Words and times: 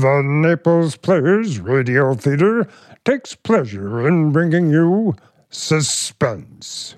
The 0.00 0.22
Naples 0.22 0.94
Players 0.94 1.58
Radio 1.58 2.14
Theater 2.14 2.68
takes 3.04 3.34
pleasure 3.34 4.06
in 4.06 4.30
bringing 4.30 4.70
you 4.70 5.16
Suspense. 5.50 6.94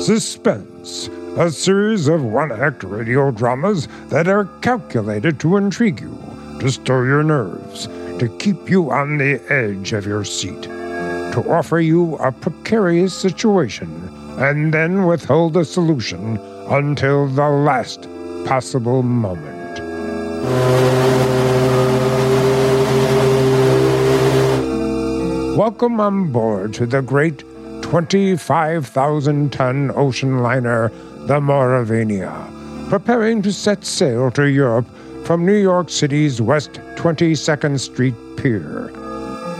Suspense, 0.00 1.08
a 1.36 1.50
series 1.50 2.06
of 2.06 2.22
one 2.22 2.52
act 2.52 2.84
radio 2.84 3.32
dramas 3.32 3.88
that 4.10 4.28
are 4.28 4.44
calculated 4.60 5.40
to 5.40 5.56
intrigue 5.56 6.00
you, 6.00 6.16
to 6.60 6.70
stir 6.70 7.06
your 7.06 7.24
nerves, 7.24 7.88
to 8.20 8.32
keep 8.38 8.70
you 8.70 8.92
on 8.92 9.18
the 9.18 9.42
edge 9.52 9.92
of 9.92 10.06
your 10.06 10.22
seat, 10.22 10.62
to 10.62 11.44
offer 11.48 11.80
you 11.80 12.14
a 12.18 12.30
precarious 12.30 13.12
situation, 13.12 13.90
and 14.38 14.72
then 14.72 15.06
withhold 15.06 15.56
a 15.56 15.64
solution 15.64 16.38
until 16.70 17.26
the 17.28 17.48
last 17.48 18.02
possible 18.44 19.02
moment. 19.02 19.78
Welcome 25.56 25.98
on 25.98 26.30
board 26.30 26.72
to 26.74 26.86
the 26.86 27.02
great 27.02 27.42
25,000 27.82 29.52
ton 29.52 29.90
ocean 29.96 30.38
liner, 30.38 30.90
the 31.26 31.40
Maurevania, 31.40 32.88
preparing 32.88 33.42
to 33.42 33.52
set 33.52 33.84
sail 33.84 34.30
to 34.30 34.48
Europe 34.48 34.86
from 35.24 35.44
New 35.44 35.60
York 35.60 35.90
City's 35.90 36.40
West 36.40 36.74
22nd 36.96 37.80
Street 37.80 38.14
Pier. 38.36 38.92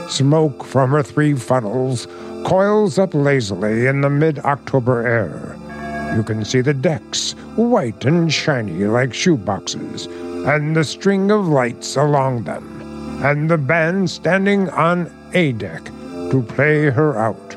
Smoke 0.08 0.64
from 0.64 0.90
her 0.90 1.02
three 1.02 1.34
funnels 1.34 2.06
coils 2.46 2.98
up 2.98 3.12
lazily 3.12 3.86
in 3.86 4.00
the 4.00 4.08
mid 4.08 4.38
October 4.38 5.06
air. 5.06 5.57
You 6.16 6.22
can 6.22 6.44
see 6.44 6.60
the 6.60 6.74
decks, 6.74 7.32
white 7.56 8.04
and 8.04 8.32
shiny 8.32 8.84
like 8.84 9.10
shoeboxes, 9.10 10.06
and 10.52 10.74
the 10.74 10.84
string 10.84 11.30
of 11.30 11.48
lights 11.48 11.96
along 11.96 12.44
them, 12.44 13.20
and 13.24 13.50
the 13.50 13.58
band 13.58 14.10
standing 14.10 14.68
on 14.70 15.10
A 15.34 15.52
deck 15.52 15.84
to 16.30 16.44
play 16.48 16.90
her 16.90 17.16
out. 17.16 17.48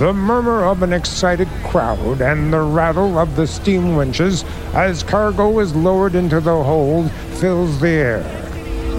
The 0.00 0.14
murmur 0.14 0.64
of 0.64 0.82
an 0.82 0.94
excited 0.94 1.48
crowd 1.64 2.22
and 2.22 2.50
the 2.50 2.62
rattle 2.62 3.18
of 3.18 3.36
the 3.36 3.46
steam 3.46 3.96
winches 3.96 4.44
as 4.72 5.02
cargo 5.02 5.58
is 5.58 5.76
lowered 5.76 6.14
into 6.14 6.40
the 6.40 6.62
hold 6.62 7.10
fills 7.38 7.78
the 7.80 7.88
air. 7.88 8.39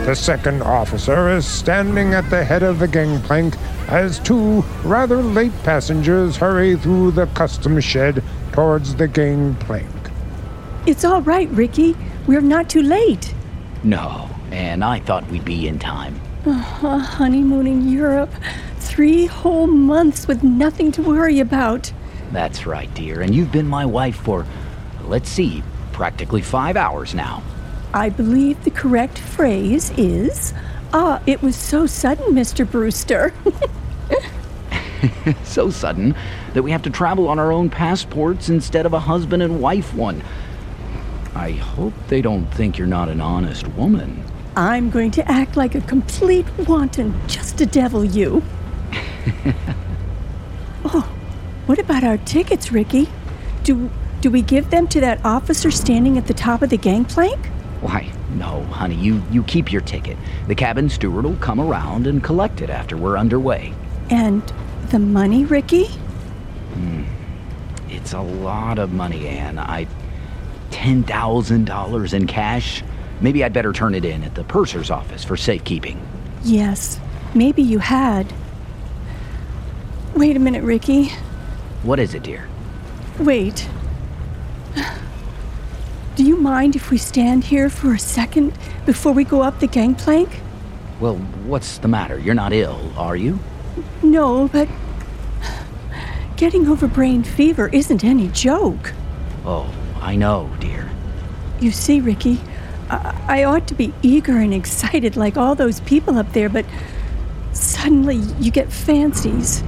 The 0.05 0.15
second 0.15 0.63
officer 0.63 1.29
is 1.29 1.45
standing 1.45 2.15
at 2.15 2.27
the 2.31 2.43
head 2.43 2.63
of 2.63 2.79
the 2.79 2.87
gangplank 2.87 3.55
as 3.87 4.17
two 4.17 4.61
rather 4.83 5.21
late 5.21 5.53
passengers 5.63 6.35
hurry 6.35 6.75
through 6.75 7.11
the 7.11 7.27
customs 7.27 7.83
shed 7.83 8.23
towards 8.51 8.95
the 8.95 9.07
gangplank. 9.07 9.87
It's 10.87 11.05
all 11.05 11.21
right, 11.21 11.47
Ricky. 11.51 11.95
We're 12.25 12.41
not 12.41 12.67
too 12.67 12.81
late. 12.81 13.31
No, 13.83 14.27
and 14.49 14.83
I 14.83 14.99
thought 14.99 15.29
we'd 15.29 15.45
be 15.45 15.67
in 15.67 15.77
time. 15.77 16.19
Oh, 16.47 16.79
a 16.83 16.97
honeymoon 16.97 17.67
in 17.67 17.87
Europe. 17.87 18.31
Three 18.79 19.27
whole 19.27 19.67
months 19.67 20.27
with 20.27 20.41
nothing 20.41 20.91
to 20.93 21.03
worry 21.03 21.39
about. 21.39 21.93
That's 22.31 22.65
right, 22.65 22.91
dear, 22.95 23.21
and 23.21 23.35
you've 23.35 23.51
been 23.51 23.67
my 23.67 23.85
wife 23.85 24.15
for, 24.15 24.47
let's 25.03 25.29
see, 25.29 25.63
practically 25.91 26.41
five 26.41 26.75
hours 26.75 27.13
now. 27.13 27.43
I 27.93 28.09
believe 28.09 28.63
the 28.63 28.71
correct 28.71 29.17
phrase 29.17 29.91
is, 29.97 30.53
Ah, 30.93 31.21
it 31.25 31.41
was 31.41 31.55
so 31.55 31.85
sudden, 31.85 32.33
Mr. 32.35 32.69
Brewster. 32.69 33.33
so 35.43 35.69
sudden 35.69 36.15
that 36.53 36.63
we 36.63 36.71
have 36.71 36.81
to 36.83 36.89
travel 36.89 37.29
on 37.29 37.39
our 37.39 37.51
own 37.51 37.69
passports 37.69 38.49
instead 38.49 38.85
of 38.85 38.93
a 38.93 38.99
husband 38.99 39.41
and 39.41 39.61
wife 39.61 39.93
one. 39.93 40.21
I 41.33 41.51
hope 41.51 41.93
they 42.09 42.21
don't 42.21 42.45
think 42.47 42.77
you're 42.77 42.87
not 42.87 43.07
an 43.07 43.21
honest 43.21 43.67
woman. 43.69 44.23
I'm 44.57 44.89
going 44.89 45.11
to 45.11 45.31
act 45.31 45.55
like 45.55 45.75
a 45.75 45.81
complete 45.81 46.45
wanton 46.67 47.17
just 47.27 47.57
to 47.59 47.65
devil 47.65 48.03
you. 48.03 48.43
oh, 50.83 51.09
what 51.67 51.79
about 51.79 52.03
our 52.03 52.17
tickets, 52.17 52.71
Ricky? 52.71 53.07
Do 53.63 53.89
do 54.19 54.29
we 54.29 54.41
give 54.41 54.69
them 54.69 54.87
to 54.89 54.99
that 54.99 55.23
officer 55.25 55.71
standing 55.71 56.17
at 56.17 56.27
the 56.27 56.33
top 56.33 56.61
of 56.61 56.69
the 56.69 56.77
gangplank? 56.77 57.39
Why, 57.81 58.11
no, 58.35 58.63
honey, 58.65 58.95
you, 58.95 59.21
you 59.31 59.43
keep 59.43 59.71
your 59.71 59.81
ticket. 59.81 60.17
The 60.47 60.55
cabin 60.55 60.87
steward 60.87 61.25
will 61.25 61.35
come 61.37 61.59
around 61.59 62.07
and 62.07 62.23
collect 62.23 62.61
it 62.61 62.69
after 62.69 62.95
we're 62.95 63.17
underway. 63.17 63.73
And 64.09 64.41
the 64.89 64.99
money, 64.99 65.45
Ricky? 65.45 65.85
Hmm, 65.85 67.03
it's 67.89 68.13
a 68.13 68.21
lot 68.21 68.77
of 68.79 68.91
money, 68.93 69.27
Anne. 69.27 69.57
I. 69.57 69.87
$10,000 70.71 72.13
in 72.13 72.27
cash? 72.27 72.83
Maybe 73.19 73.43
I'd 73.43 73.53
better 73.53 73.73
turn 73.73 73.93
it 73.93 74.05
in 74.05 74.23
at 74.23 74.35
the 74.35 74.43
purser's 74.43 74.89
office 74.89 75.23
for 75.23 75.37
safekeeping. 75.37 76.01
Yes, 76.43 76.99
maybe 77.35 77.61
you 77.61 77.79
had. 77.79 78.31
Wait 80.15 80.35
a 80.35 80.39
minute, 80.39 80.63
Ricky. 80.63 81.09
What 81.83 81.99
is 81.99 82.13
it, 82.13 82.23
dear? 82.23 82.47
Wait. 83.19 83.67
Do 86.15 86.23
you 86.23 86.35
mind 86.35 86.75
if 86.75 86.91
we 86.91 86.97
stand 86.97 87.45
here 87.45 87.69
for 87.69 87.93
a 87.93 87.99
second 87.99 88.53
before 88.85 89.13
we 89.13 89.23
go 89.23 89.41
up 89.41 89.59
the 89.59 89.67
gangplank? 89.67 90.41
Well, 90.99 91.15
what's 91.45 91.77
the 91.77 91.87
matter? 91.87 92.19
You're 92.19 92.35
not 92.35 92.51
ill, 92.51 92.91
are 92.97 93.15
you? 93.15 93.39
No, 94.03 94.49
but 94.49 94.67
getting 96.35 96.67
over 96.67 96.87
brain 96.87 97.23
fever 97.23 97.69
isn't 97.69 98.03
any 98.03 98.27
joke. 98.27 98.93
Oh, 99.45 99.73
I 100.01 100.15
know, 100.15 100.49
dear. 100.59 100.91
You 101.61 101.71
see, 101.71 102.01
Ricky, 102.01 102.41
I, 102.89 103.15
I 103.27 103.43
ought 103.45 103.67
to 103.69 103.73
be 103.73 103.93
eager 104.01 104.37
and 104.37 104.53
excited 104.53 105.15
like 105.15 105.37
all 105.37 105.55
those 105.55 105.79
people 105.79 106.17
up 106.17 106.33
there, 106.33 106.49
but 106.49 106.65
suddenly 107.53 108.17
you 108.39 108.51
get 108.51 108.71
fancies. 108.71 109.63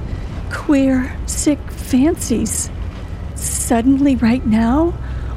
Queer, 0.52 1.16
sick 1.26 1.58
fancies. 1.70 2.70
Suddenly, 3.34 4.16
right 4.16 4.44
now, 4.46 4.92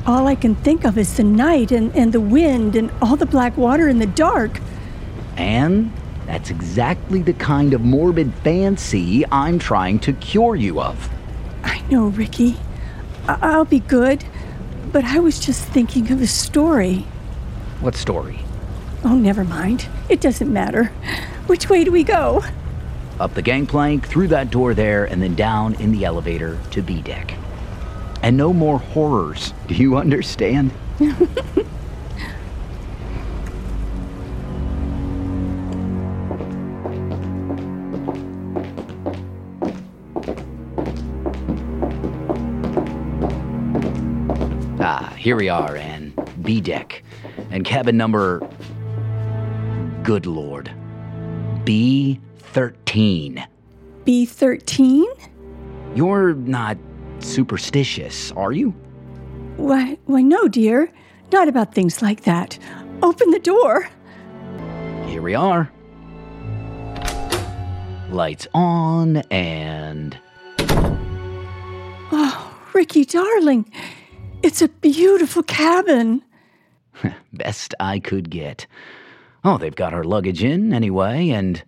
all 0.07 0.25
I 0.25 0.35
can 0.35 0.55
think 0.55 0.85
of 0.85 0.97
is 0.97 1.17
the 1.17 1.23
night 1.23 1.71
and, 1.71 1.93
and 1.95 2.13
the 2.13 2.21
wind 2.21 2.75
and 2.75 2.89
all 3.01 3.17
the 3.17 3.25
black 3.25 3.57
water 3.57 3.89
in 3.89 3.99
the 3.99 4.05
dark. 4.07 4.59
And 5.35 5.91
that's 6.25 6.49
exactly 6.49 7.21
the 7.21 7.33
kind 7.33 7.73
of 7.73 7.81
morbid 7.81 8.33
fancy 8.35 9.25
I'm 9.31 9.59
trying 9.59 9.99
to 9.99 10.13
cure 10.13 10.55
you 10.55 10.79
of. 10.81 11.09
I 11.63 11.81
know, 11.91 12.07
Ricky. 12.07 12.57
I- 13.27 13.37
I'll 13.41 13.65
be 13.65 13.81
good, 13.81 14.23
but 14.93 15.03
I 15.03 15.19
was 15.19 15.39
just 15.39 15.63
thinking 15.65 16.09
of 16.11 16.21
a 16.21 16.27
story. 16.27 17.05
What 17.81 17.95
story? 17.95 18.39
Oh, 19.03 19.15
never 19.15 19.43
mind. 19.43 19.87
It 20.09 20.21
doesn't 20.21 20.51
matter. 20.51 20.85
Which 21.47 21.69
way 21.69 21.83
do 21.83 21.91
we 21.91 22.03
go? 22.03 22.43
Up 23.19 23.33
the 23.33 23.41
gangplank, 23.41 24.07
through 24.07 24.29
that 24.29 24.51
door 24.51 24.73
there, 24.73 25.05
and 25.05 25.21
then 25.21 25.35
down 25.35 25.75
in 25.75 25.91
the 25.91 26.05
elevator 26.05 26.57
to 26.71 26.81
B 26.81 27.01
deck. 27.01 27.33
And 28.27 28.35
no 28.35 28.51
more 28.51 28.77
horrors. 28.77 29.53
Do 29.67 29.75
you 29.75 29.95
understand? 29.95 30.73
ah, 44.81 45.15
here 45.17 45.37
we 45.37 45.47
are, 45.47 45.77
and 45.77 46.11
B 46.41 46.59
deck. 46.59 47.01
And 47.49 47.63
cabin 47.63 47.95
number. 47.95 48.45
Good 50.03 50.25
lord. 50.25 50.69
B13. 51.63 53.47
B13? 54.05 55.05
You're 55.95 56.33
not 56.33 56.77
superstitious, 57.19 58.31
are 58.33 58.51
you? 58.51 58.71
Why, 59.57 59.97
why, 60.05 60.21
no, 60.21 60.47
dear. 60.47 60.91
Not 61.31 61.47
about 61.47 61.73
things 61.73 62.01
like 62.01 62.21
that. 62.23 62.57
Open 63.01 63.31
the 63.31 63.39
door. 63.39 63.89
Here 65.07 65.21
we 65.21 65.35
are. 65.35 65.71
Lights 68.09 68.47
on 68.53 69.17
and. 69.31 70.17
Oh, 72.11 72.57
Ricky, 72.73 73.03
darling. 73.03 73.69
It's 74.43 74.61
a 74.61 74.69
beautiful 74.69 75.43
cabin. 75.43 76.23
Best 77.33 77.73
I 77.79 77.99
could 77.99 78.29
get. 78.29 78.65
Oh, 79.43 79.57
they've 79.57 79.75
got 79.75 79.93
our 79.93 80.03
luggage 80.03 80.43
in 80.43 80.73
anyway, 80.73 81.29
and. 81.29 81.63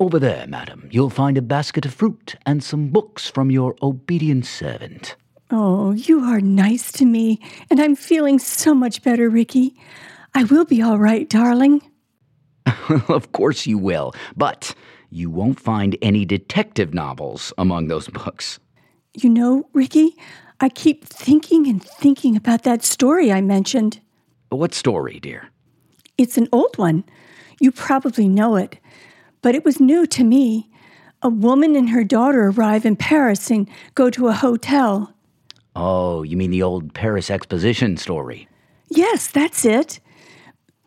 Over 0.00 0.18
there, 0.18 0.46
madam, 0.46 0.88
you'll 0.90 1.10
find 1.10 1.38
a 1.38 1.42
basket 1.42 1.86
of 1.86 1.94
fruit 1.94 2.34
and 2.44 2.64
some 2.64 2.88
books 2.88 3.28
from 3.28 3.50
your 3.50 3.76
obedient 3.80 4.44
servant. 4.44 5.16
Oh, 5.50 5.92
you 5.92 6.20
are 6.20 6.40
nice 6.40 6.90
to 6.92 7.04
me, 7.04 7.40
and 7.70 7.80
I'm 7.80 7.94
feeling 7.94 8.38
so 8.38 8.74
much 8.74 9.02
better, 9.02 9.28
Ricky. 9.30 9.76
I 10.34 10.44
will 10.44 10.64
be 10.64 10.82
all 10.82 10.98
right, 10.98 11.28
darling. 11.28 11.80
of 13.08 13.30
course 13.32 13.66
you 13.66 13.78
will, 13.78 14.12
but 14.36 14.74
You 15.14 15.30
won't 15.30 15.60
find 15.60 15.96
any 16.02 16.24
detective 16.24 16.92
novels 16.92 17.52
among 17.56 17.86
those 17.86 18.08
books. 18.08 18.58
You 19.14 19.30
know, 19.30 19.68
Ricky, 19.72 20.16
I 20.58 20.68
keep 20.68 21.04
thinking 21.04 21.68
and 21.68 21.80
thinking 21.80 22.34
about 22.34 22.64
that 22.64 22.82
story 22.82 23.30
I 23.30 23.40
mentioned. 23.40 24.00
What 24.48 24.74
story, 24.74 25.20
dear? 25.20 25.50
It's 26.18 26.36
an 26.36 26.48
old 26.50 26.76
one. 26.78 27.04
You 27.60 27.70
probably 27.70 28.28
know 28.28 28.56
it, 28.56 28.78
but 29.44 29.54
it 29.54 29.62
was 29.62 29.78
new 29.78 30.06
to 30.06 30.24
me. 30.24 30.70
A 31.20 31.28
woman 31.28 31.76
and 31.76 31.90
her 31.90 32.02
daughter 32.02 32.48
arrive 32.48 32.86
in 32.86 32.96
Paris 32.96 33.50
and 33.50 33.68
go 33.94 34.08
to 34.08 34.28
a 34.28 34.32
hotel. 34.32 35.12
Oh, 35.76 36.22
you 36.22 36.34
mean 36.34 36.50
the 36.50 36.62
old 36.62 36.94
Paris 36.94 37.30
Exposition 37.30 37.98
story? 37.98 38.48
Yes, 38.88 39.26
that's 39.26 39.66
it. 39.66 40.00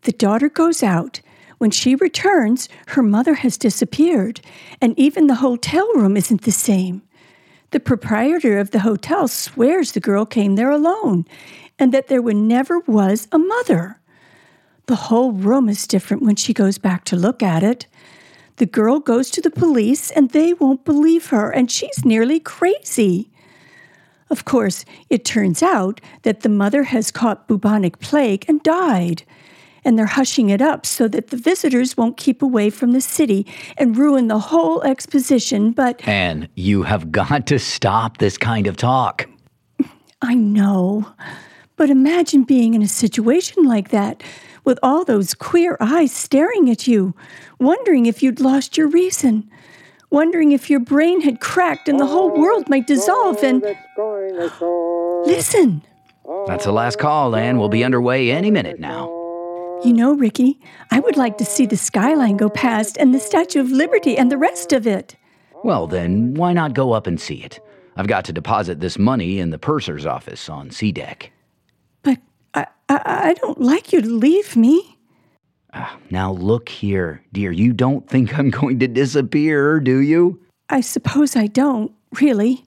The 0.01 0.11
daughter 0.11 0.49
goes 0.49 0.81
out. 0.81 1.21
When 1.59 1.69
she 1.69 1.93
returns, 1.93 2.67
her 2.87 3.03
mother 3.03 3.35
has 3.35 3.59
disappeared, 3.59 4.41
and 4.81 4.97
even 4.97 5.27
the 5.27 5.35
hotel 5.35 5.87
room 5.93 6.17
isn't 6.17 6.41
the 6.41 6.51
same. 6.51 7.03
The 7.69 7.79
proprietor 7.79 8.57
of 8.57 8.71
the 8.71 8.79
hotel 8.79 9.27
swears 9.27 9.91
the 9.91 9.99
girl 9.99 10.25
came 10.25 10.55
there 10.55 10.71
alone 10.71 11.25
and 11.77 11.93
that 11.93 12.07
there 12.07 12.23
never 12.23 12.79
was 12.79 13.27
a 13.31 13.37
mother. 13.37 13.99
The 14.87 14.95
whole 14.95 15.31
room 15.31 15.69
is 15.69 15.85
different 15.85 16.23
when 16.23 16.37
she 16.37 16.53
goes 16.53 16.79
back 16.79 17.03
to 17.05 17.15
look 17.15 17.43
at 17.43 17.61
it. 17.61 17.85
The 18.57 18.65
girl 18.65 18.99
goes 18.99 19.29
to 19.31 19.41
the 19.41 19.51
police 19.51 20.11
and 20.11 20.31
they 20.31 20.53
won't 20.53 20.83
believe 20.83 21.27
her, 21.27 21.49
and 21.49 21.71
she's 21.71 22.03
nearly 22.03 22.39
crazy. 22.39 23.31
Of 24.29 24.45
course, 24.45 24.83
it 25.09 25.23
turns 25.23 25.63
out 25.63 26.01
that 26.23 26.41
the 26.41 26.49
mother 26.49 26.83
has 26.83 27.11
caught 27.11 27.47
bubonic 27.47 27.99
plague 27.99 28.45
and 28.47 28.61
died, 28.61 29.23
and 29.85 29.97
they're 29.97 30.05
hushing 30.05 30.49
it 30.49 30.61
up 30.61 30.85
so 30.85 31.07
that 31.07 31.27
the 31.27 31.37
visitors 31.37 31.95
won't 31.95 32.17
keep 32.17 32.41
away 32.41 32.69
from 32.69 32.91
the 32.91 32.99
city 32.99 33.45
and 33.77 33.95
ruin 33.95 34.27
the 34.27 34.39
whole 34.39 34.81
exposition. 34.81 35.71
But. 35.71 36.05
Anne, 36.07 36.49
you 36.55 36.83
have 36.83 37.11
got 37.11 37.47
to 37.47 37.59
stop 37.59 38.17
this 38.17 38.37
kind 38.37 38.67
of 38.67 38.75
talk. 38.75 39.29
I 40.21 40.33
know. 40.33 41.13
But 41.77 41.91
imagine 41.91 42.43
being 42.43 42.73
in 42.73 42.81
a 42.81 42.87
situation 42.87 43.63
like 43.63 43.89
that 43.89 44.23
with 44.65 44.79
all 44.83 45.05
those 45.05 45.33
queer 45.33 45.77
eyes 45.79 46.11
staring 46.11 46.69
at 46.69 46.87
you, 46.87 47.15
wondering 47.59 48.05
if 48.05 48.21
you'd 48.23 48.39
lost 48.39 48.77
your 48.77 48.87
reason, 48.87 49.49
wondering 50.09 50.51
if 50.51 50.69
your 50.69 50.79
brain 50.79 51.21
had 51.21 51.39
cracked 51.39 51.89
and 51.89 51.99
the 51.99 52.05
whole 52.05 52.29
world 52.29 52.69
might 52.69 52.87
dissolve 52.87 53.43
and. 53.43 53.63
Listen! 55.25 55.81
That's 56.45 56.65
the 56.65 56.71
last 56.71 56.99
call, 56.99 57.35
Anne. 57.35 57.57
We'll 57.57 57.69
be 57.69 57.83
underway 57.83 58.31
any 58.31 58.51
minute 58.51 58.79
now. 58.79 59.05
You 59.83 59.93
know, 59.93 60.13
Ricky, 60.13 60.59
I 60.91 60.99
would 60.99 61.17
like 61.17 61.37
to 61.37 61.45
see 61.45 61.65
the 61.65 61.77
skyline 61.77 62.37
go 62.37 62.49
past 62.49 62.97
and 62.97 63.13
the 63.13 63.19
Statue 63.19 63.61
of 63.61 63.71
Liberty 63.71 64.17
and 64.17 64.31
the 64.31 64.37
rest 64.37 64.73
of 64.73 64.87
it. 64.87 65.15
Well, 65.63 65.87
then, 65.87 66.33
why 66.33 66.53
not 66.53 66.73
go 66.73 66.93
up 66.93 67.07
and 67.07 67.19
see 67.19 67.43
it? 67.43 67.59
I've 67.95 68.07
got 68.07 68.25
to 68.25 68.33
deposit 68.33 68.79
this 68.79 68.99
money 68.99 69.39
in 69.39 69.51
the 69.51 69.57
purser's 69.57 70.05
office 70.05 70.49
on 70.49 70.71
C 70.71 70.91
deck. 70.91 71.31
But 72.03 72.19
I, 72.53 72.67
I, 72.89 73.01
I 73.05 73.33
don't 73.35 73.61
like 73.61 73.93
you 73.93 74.01
to 74.01 74.09
leave 74.09 74.55
me. 74.55 74.96
Uh, 75.73 75.95
now, 76.09 76.31
look 76.31 76.69
here, 76.69 77.21
dear. 77.33 77.51
You 77.51 77.73
don't 77.73 78.07
think 78.09 78.37
I'm 78.37 78.49
going 78.49 78.79
to 78.79 78.87
disappear, 78.87 79.79
do 79.79 79.99
you? 79.99 80.39
I 80.69 80.81
suppose 80.81 81.35
I 81.35 81.47
don't, 81.47 81.91
really. 82.19 82.63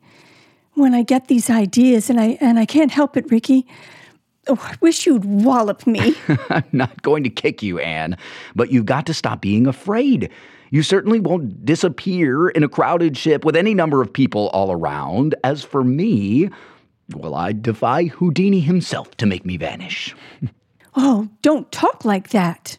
When 0.75 0.95
I 0.95 1.03
get 1.03 1.29
these 1.29 1.51
ideas, 1.51 2.09
and 2.09 2.21
I, 2.21 2.39
and 2.41 2.59
I 2.59 2.65
can't 2.67 2.91
help 2.91 3.17
it, 3.17 3.31
Ricky, 3.31 3.67
Oh, 4.49 4.59
I 4.63 4.75
wish 4.81 5.07
you'd 5.07 5.25
wallop 5.25 5.87
me. 5.87 6.15
I'm 6.49 6.65
not 6.73 7.03
going 7.03 7.23
to 7.25 7.31
kick 7.31 7.63
you, 7.63 7.79
Anne, 7.79 8.17
but 8.57 8.73
you've 8.73 8.87
got 8.87 9.07
to 9.07 9.15
stop 9.15 9.41
being 9.41 9.67
afraid. 9.67 10.31
You 10.71 10.83
certainly 10.83 11.21
won't 11.21 11.65
disappear 11.65 12.49
in 12.49 12.65
a 12.65 12.69
crowded 12.69 13.17
ship 13.17 13.45
with 13.45 13.55
any 13.55 13.75
number 13.75 14.01
of 14.01 14.13
people 14.13 14.49
all 14.49 14.73
around. 14.73 15.35
As 15.45 15.63
for 15.63 15.85
me, 15.85 16.49
well, 17.15 17.35
I'd 17.35 17.63
defy 17.63 18.05
Houdini 18.05 18.61
himself 18.61 19.17
to 19.19 19.27
make 19.27 19.45
me 19.45 19.57
vanish. 19.57 20.15
oh, 20.97 21.29
don't 21.43 21.71
talk 21.71 22.05
like 22.05 22.31
that. 22.31 22.79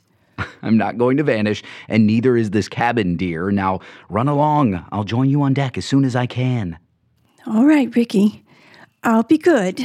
I'm 0.61 0.77
not 0.77 0.97
going 0.97 1.17
to 1.17 1.23
vanish, 1.23 1.63
and 1.87 2.05
neither 2.05 2.37
is 2.37 2.51
this 2.51 2.69
cabin, 2.69 3.17
dear. 3.17 3.51
Now, 3.51 3.79
run 4.09 4.27
along. 4.27 4.85
I'll 4.91 5.03
join 5.03 5.29
you 5.29 5.41
on 5.41 5.53
deck 5.53 5.77
as 5.77 5.85
soon 5.85 6.05
as 6.05 6.15
I 6.15 6.25
can. 6.25 6.77
All 7.47 7.65
right, 7.65 7.93
Ricky. 7.95 8.43
I'll 9.03 9.23
be 9.23 9.37
good. 9.37 9.79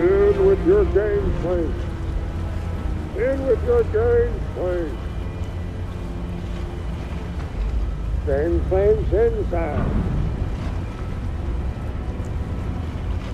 In 0.00 0.46
with 0.46 0.66
your 0.66 0.84
game 0.86 1.32
plane. 1.42 1.74
In 3.16 3.46
with 3.46 3.64
your 3.64 3.84
game 3.84 4.40
plane. 4.54 4.98
Gangplank's 8.26 9.12
inside. 9.12 10.21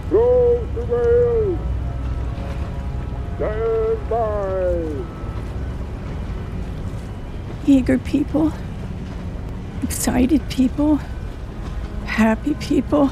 Close 0.09 0.69
the 0.75 0.83
rails. 0.83 1.59
Stand 3.37 4.09
by. 4.09 5.05
Eager 7.67 7.99
people, 7.99 8.53
excited 9.83 10.49
people, 10.49 10.99
happy 12.07 12.55
people 12.55 13.11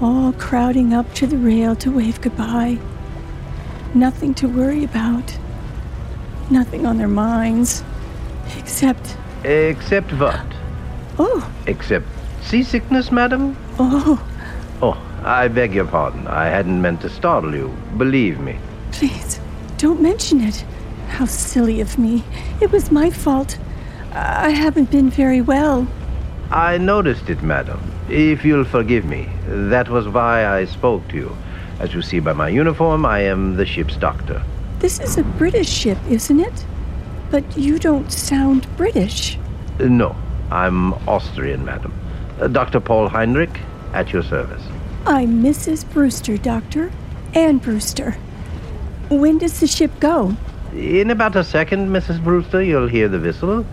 all 0.00 0.32
crowding 0.34 0.92
up 0.92 1.12
to 1.14 1.26
the 1.26 1.36
rail 1.36 1.74
to 1.76 1.90
wave 1.90 2.20
goodbye. 2.20 2.78
Nothing 3.94 4.34
to 4.34 4.48
worry 4.48 4.84
about. 4.84 5.36
Nothing 6.50 6.84
on 6.86 6.98
their 6.98 7.08
minds. 7.08 7.82
Except. 8.58 9.16
Except 9.44 10.12
what? 10.12 10.44
Oh. 11.18 11.50
Except 11.66 12.06
seasickness, 12.42 13.10
madam? 13.10 13.56
Oh. 13.78 14.22
I 15.24 15.48
beg 15.48 15.74
your 15.74 15.86
pardon. 15.86 16.26
I 16.26 16.46
hadn't 16.46 16.82
meant 16.82 17.00
to 17.00 17.08
startle 17.08 17.54
you. 17.54 17.74
Believe 17.96 18.38
me. 18.40 18.58
Please, 18.92 19.40
don't 19.78 20.02
mention 20.02 20.42
it. 20.42 20.64
How 21.08 21.24
silly 21.24 21.80
of 21.80 21.98
me. 21.98 22.22
It 22.60 22.70
was 22.70 22.90
my 22.90 23.08
fault. 23.08 23.56
I 24.12 24.50
haven't 24.50 24.90
been 24.90 25.08
very 25.08 25.40
well. 25.40 25.88
I 26.50 26.76
noticed 26.76 27.30
it, 27.30 27.42
madam. 27.42 27.80
If 28.10 28.44
you'll 28.44 28.66
forgive 28.66 29.06
me, 29.06 29.30
that 29.46 29.88
was 29.88 30.06
why 30.08 30.46
I 30.46 30.66
spoke 30.66 31.08
to 31.08 31.16
you. 31.16 31.36
As 31.80 31.94
you 31.94 32.02
see 32.02 32.20
by 32.20 32.34
my 32.34 32.50
uniform, 32.50 33.06
I 33.06 33.20
am 33.20 33.56
the 33.56 33.64
ship's 33.64 33.96
doctor. 33.96 34.44
This 34.80 35.00
is 35.00 35.16
a 35.16 35.22
British 35.22 35.70
ship, 35.70 35.98
isn't 36.08 36.38
it? 36.38 36.66
But 37.30 37.56
you 37.56 37.78
don't 37.78 38.12
sound 38.12 38.66
British. 38.76 39.38
No, 39.80 40.14
I'm 40.50 40.92
Austrian, 41.08 41.64
madam. 41.64 41.98
Uh, 42.38 42.48
Dr. 42.48 42.78
Paul 42.78 43.08
Heinrich, 43.08 43.58
at 43.94 44.12
your 44.12 44.22
service. 44.22 44.62
I'm 45.06 45.42
Mrs. 45.42 45.84
Brewster, 45.92 46.38
Doctor. 46.38 46.90
Anne 47.34 47.58
Brewster. 47.58 48.12
When 49.10 49.36
does 49.36 49.60
the 49.60 49.66
ship 49.66 49.90
go? 50.00 50.34
In 50.72 51.10
about 51.10 51.36
a 51.36 51.44
second, 51.44 51.90
Mrs. 51.90 52.24
Brewster, 52.24 52.62
you'll 52.62 52.88
hear 52.88 53.08
the 53.08 53.20
whistle. 53.20 53.66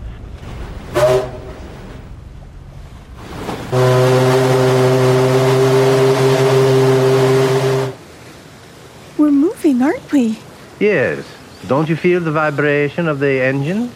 We're 9.16 9.30
moving, 9.30 9.80
aren't 9.80 10.12
we? 10.12 10.38
Yes. 10.80 11.24
Don't 11.66 11.88
you 11.88 11.96
feel 11.96 12.20
the 12.20 12.30
vibration 12.30 13.08
of 13.08 13.20
the 13.20 13.40
engines? 13.40 13.94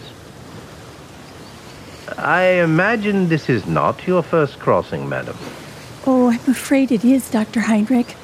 I 2.16 2.44
imagine 2.64 3.28
this 3.28 3.50
is 3.50 3.66
not 3.66 4.06
your 4.06 4.22
first 4.22 4.58
crossing, 4.58 5.06
madam. 5.06 5.36
Oh, 6.08 6.30
I'm 6.30 6.48
afraid 6.48 6.92
it 6.92 7.04
is, 7.04 7.28
Dr. 7.28 7.60
Heinrich. 7.60 8.14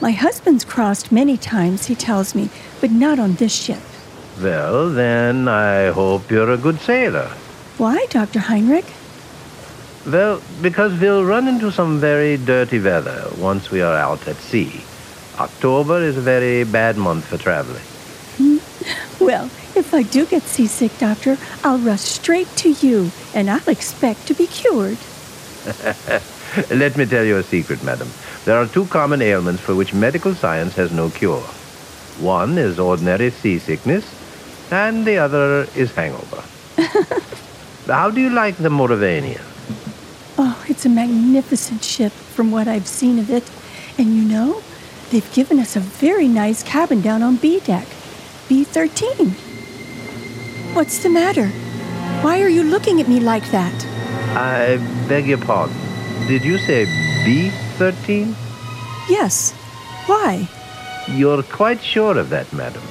My 0.00 0.12
husband's 0.12 0.64
crossed 0.64 1.10
many 1.10 1.36
times, 1.36 1.86
he 1.86 1.96
tells 1.96 2.32
me, 2.32 2.48
but 2.80 2.92
not 2.92 3.18
on 3.18 3.34
this 3.34 3.52
ship. 3.52 3.80
Well, 4.40 4.90
then 4.90 5.48
I 5.48 5.90
hope 5.90 6.30
you're 6.30 6.52
a 6.52 6.56
good 6.56 6.78
sailor. 6.78 7.26
Why, 7.76 8.06
Dr. 8.10 8.38
Heinrich? 8.38 8.86
Well, 10.06 10.40
because 10.62 11.00
we'll 11.00 11.24
run 11.24 11.48
into 11.48 11.72
some 11.72 11.98
very 11.98 12.36
dirty 12.36 12.78
weather 12.78 13.28
once 13.38 13.68
we 13.70 13.80
are 13.80 13.96
out 13.96 14.28
at 14.28 14.36
sea. 14.36 14.82
October 15.40 16.00
is 16.02 16.16
a 16.16 16.20
very 16.20 16.62
bad 16.62 16.96
month 16.96 17.24
for 17.24 17.38
traveling. 17.38 17.82
Hmm. 18.36 18.58
Well, 19.24 19.46
if 19.74 19.92
I 19.92 20.02
do 20.02 20.24
get 20.26 20.42
seasick, 20.42 20.96
Doctor, 20.98 21.36
I'll 21.64 21.78
rush 21.78 22.02
straight 22.02 22.54
to 22.58 22.70
you, 22.70 23.10
and 23.34 23.50
I'll 23.50 23.68
expect 23.68 24.28
to 24.28 24.34
be 24.34 24.46
cured. 24.46 24.98
Let 26.70 26.96
me 26.96 27.06
tell 27.06 27.24
you 27.24 27.36
a 27.38 27.42
secret, 27.42 27.82
madam. 27.82 28.08
There 28.44 28.56
are 28.56 28.66
two 28.66 28.86
common 28.86 29.22
ailments 29.22 29.62
for 29.62 29.74
which 29.74 29.94
medical 29.94 30.34
science 30.34 30.74
has 30.76 30.92
no 30.92 31.10
cure. 31.10 31.40
One 32.20 32.58
is 32.58 32.78
ordinary 32.78 33.30
seasickness, 33.30 34.04
and 34.70 35.04
the 35.04 35.18
other 35.18 35.66
is 35.74 35.94
hangover. 35.94 36.44
How 37.86 38.10
do 38.10 38.20
you 38.20 38.30
like 38.30 38.56
the 38.56 38.68
Maurevania? 38.68 39.42
Oh, 40.38 40.64
it's 40.68 40.86
a 40.86 40.88
magnificent 40.88 41.82
ship 41.82 42.12
from 42.12 42.50
what 42.50 42.68
I've 42.68 42.88
seen 42.88 43.18
of 43.18 43.30
it. 43.30 43.50
And 43.98 44.14
you 44.14 44.22
know, 44.22 44.62
They've 45.14 45.32
given 45.32 45.60
us 45.60 45.76
a 45.76 45.80
very 45.80 46.26
nice 46.26 46.64
cabin 46.64 47.00
down 47.00 47.22
on 47.22 47.36
B 47.36 47.60
deck. 47.60 47.86
B13. 48.48 49.30
What's 50.74 51.04
the 51.04 51.08
matter? 51.08 51.48
Why 52.22 52.42
are 52.42 52.48
you 52.48 52.64
looking 52.64 53.00
at 53.00 53.06
me 53.06 53.20
like 53.20 53.48
that? 53.52 53.86
I 54.36 54.78
beg 55.08 55.26
your 55.26 55.38
pardon. 55.38 55.83
Did 56.26 56.42
you 56.42 56.56
say 56.56 56.86
B13? 57.26 58.34
Yes. 59.10 59.52
Why? 60.06 60.48
You're 61.06 61.42
quite 61.42 61.82
sure 61.82 62.16
of 62.16 62.30
that, 62.30 62.50
madam. 62.52 62.82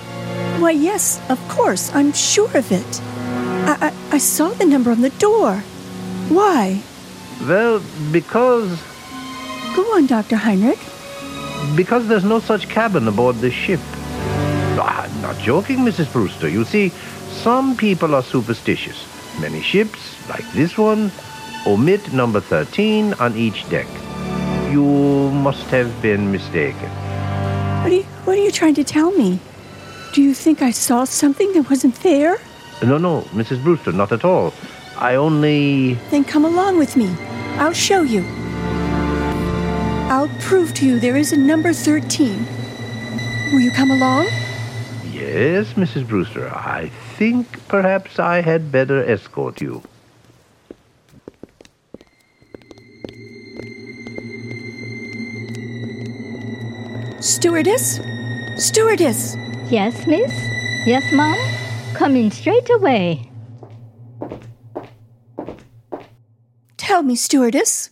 Why, 0.61 0.71
yes, 0.71 1.19
of 1.29 1.39
course, 1.49 1.91
I'm 1.95 2.13
sure 2.13 2.55
of 2.55 2.71
it. 2.71 3.01
I, 3.65 3.89
I, 3.89 4.15
I 4.15 4.17
saw 4.19 4.49
the 4.49 4.65
number 4.65 4.91
on 4.91 5.01
the 5.01 5.09
door. 5.11 5.55
Why? 6.29 6.83
Well, 7.47 7.81
because. 8.11 8.79
Go 9.75 9.81
on, 9.95 10.05
Dr. 10.05 10.35
Heinrich. 10.35 10.79
Because 11.75 12.07
there's 12.07 12.23
no 12.23 12.39
such 12.39 12.69
cabin 12.69 13.07
aboard 13.07 13.37
this 13.37 13.53
ship. 13.53 13.79
Ah, 14.77 15.05
I'm 15.05 15.21
not 15.23 15.39
joking, 15.39 15.79
Mrs. 15.79 16.11
Brewster. 16.13 16.47
You 16.47 16.65
see, 16.65 16.89
some 17.31 17.75
people 17.75 18.13
are 18.13 18.21
superstitious. 18.21 19.07
Many 19.41 19.61
ships, 19.61 19.99
like 20.29 20.47
this 20.51 20.77
one, 20.77 21.11
omit 21.65 22.13
number 22.13 22.39
13 22.39 23.13
on 23.15 23.35
each 23.35 23.69
deck. 23.69 23.87
You 24.71 24.83
must 25.31 25.65
have 25.67 26.01
been 26.01 26.31
mistaken. 26.31 26.89
What 26.89 27.91
are 27.91 27.95
you, 27.95 28.03
what 28.25 28.37
are 28.37 28.41
you 28.41 28.51
trying 28.51 28.75
to 28.75 28.83
tell 28.83 29.11
me? 29.11 29.39
Do 30.13 30.21
you 30.21 30.33
think 30.33 30.61
I 30.61 30.71
saw 30.71 31.05
something 31.05 31.53
that 31.53 31.69
wasn't 31.69 31.95
there? 32.03 32.39
No, 32.81 32.97
no, 32.97 33.21
Mrs. 33.31 33.63
Brewster, 33.63 33.91
not 33.91 34.11
at 34.11 34.25
all. 34.25 34.53
I 34.97 35.15
only. 35.15 35.95
Then 36.11 36.23
come 36.23 36.45
along 36.45 36.77
with 36.77 36.95
me. 36.95 37.15
I'll 37.57 37.73
show 37.73 38.01
you. 38.01 38.23
I'll 40.09 40.29
prove 40.41 40.73
to 40.75 40.85
you 40.85 40.99
there 40.99 41.17
is 41.17 41.33
a 41.33 41.37
number 41.37 41.73
13. 41.73 42.45
Will 43.51 43.59
you 43.59 43.71
come 43.71 43.91
along? 43.91 44.25
Yes, 45.11 45.73
Mrs. 45.73 46.07
Brewster. 46.07 46.49
I 46.49 46.89
think 47.17 47.67
perhaps 47.67 48.19
I 48.19 48.41
had 48.41 48.71
better 48.71 49.03
escort 49.03 49.61
you. 49.61 49.81
Stewardess? 57.23 58.01
Stewardess! 58.57 59.37
Yes, 59.71 60.05
miss? 60.05 60.29
Yes, 60.85 61.09
ma'am? 61.13 61.37
Coming 61.95 62.29
straight 62.29 62.69
away. 62.69 63.31
Tell 66.75 67.01
me, 67.01 67.15
stewardess. 67.15 67.91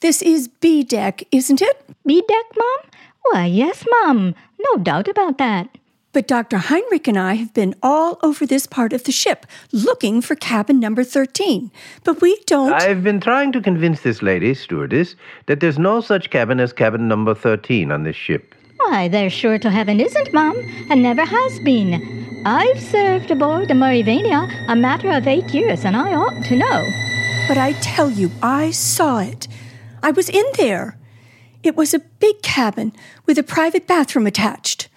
This 0.00 0.22
is 0.22 0.48
B 0.48 0.82
deck, 0.82 1.24
isn't 1.30 1.60
it? 1.60 1.84
B 2.06 2.22
deck, 2.26 2.46
mom? 2.56 2.90
Why, 3.24 3.44
yes, 3.44 3.84
mom. 4.00 4.34
No 4.58 4.82
doubt 4.82 5.08
about 5.08 5.36
that. 5.36 5.68
But 6.14 6.28
Dr. 6.28 6.58
Heinrich 6.58 7.08
and 7.08 7.18
I 7.18 7.34
have 7.34 7.52
been 7.52 7.74
all 7.82 8.20
over 8.22 8.46
this 8.46 8.68
part 8.68 8.92
of 8.92 9.02
the 9.02 9.10
ship 9.10 9.46
looking 9.72 10.20
for 10.20 10.36
cabin 10.36 10.78
number 10.78 11.02
13. 11.02 11.72
But 12.04 12.20
we 12.22 12.38
don't. 12.46 12.72
I've 12.72 13.02
been 13.02 13.18
trying 13.20 13.50
to 13.50 13.60
convince 13.60 14.02
this 14.02 14.22
lady, 14.22 14.54
stewardess, 14.54 15.16
that 15.46 15.58
there's 15.58 15.76
no 15.76 16.00
such 16.00 16.30
cabin 16.30 16.60
as 16.60 16.72
cabin 16.72 17.08
number 17.08 17.34
13 17.34 17.90
on 17.90 18.04
this 18.04 18.14
ship. 18.14 18.54
Why, 18.76 19.08
there 19.08 19.28
sure 19.28 19.58
to 19.58 19.70
heaven 19.70 19.98
isn't, 19.98 20.32
ma'am, 20.32 20.54
and 20.88 21.02
never 21.02 21.24
has 21.24 21.58
been. 21.64 22.42
I've 22.46 22.80
served 22.80 23.32
aboard 23.32 23.66
the 23.66 23.74
Maurevania 23.74 24.48
a 24.68 24.76
matter 24.76 25.10
of 25.10 25.26
eight 25.26 25.52
years, 25.52 25.84
and 25.84 25.96
I 25.96 26.14
ought 26.14 26.44
to 26.44 26.56
know. 26.56 26.88
But 27.48 27.58
I 27.58 27.72
tell 27.80 28.08
you, 28.08 28.30
I 28.40 28.70
saw 28.70 29.18
it. 29.18 29.48
I 30.00 30.12
was 30.12 30.28
in 30.28 30.44
there. 30.58 30.96
It 31.64 31.74
was 31.74 31.92
a 31.92 31.98
big 31.98 32.40
cabin 32.42 32.92
with 33.26 33.36
a 33.36 33.42
private 33.42 33.88
bathroom 33.88 34.28
attached. 34.28 34.88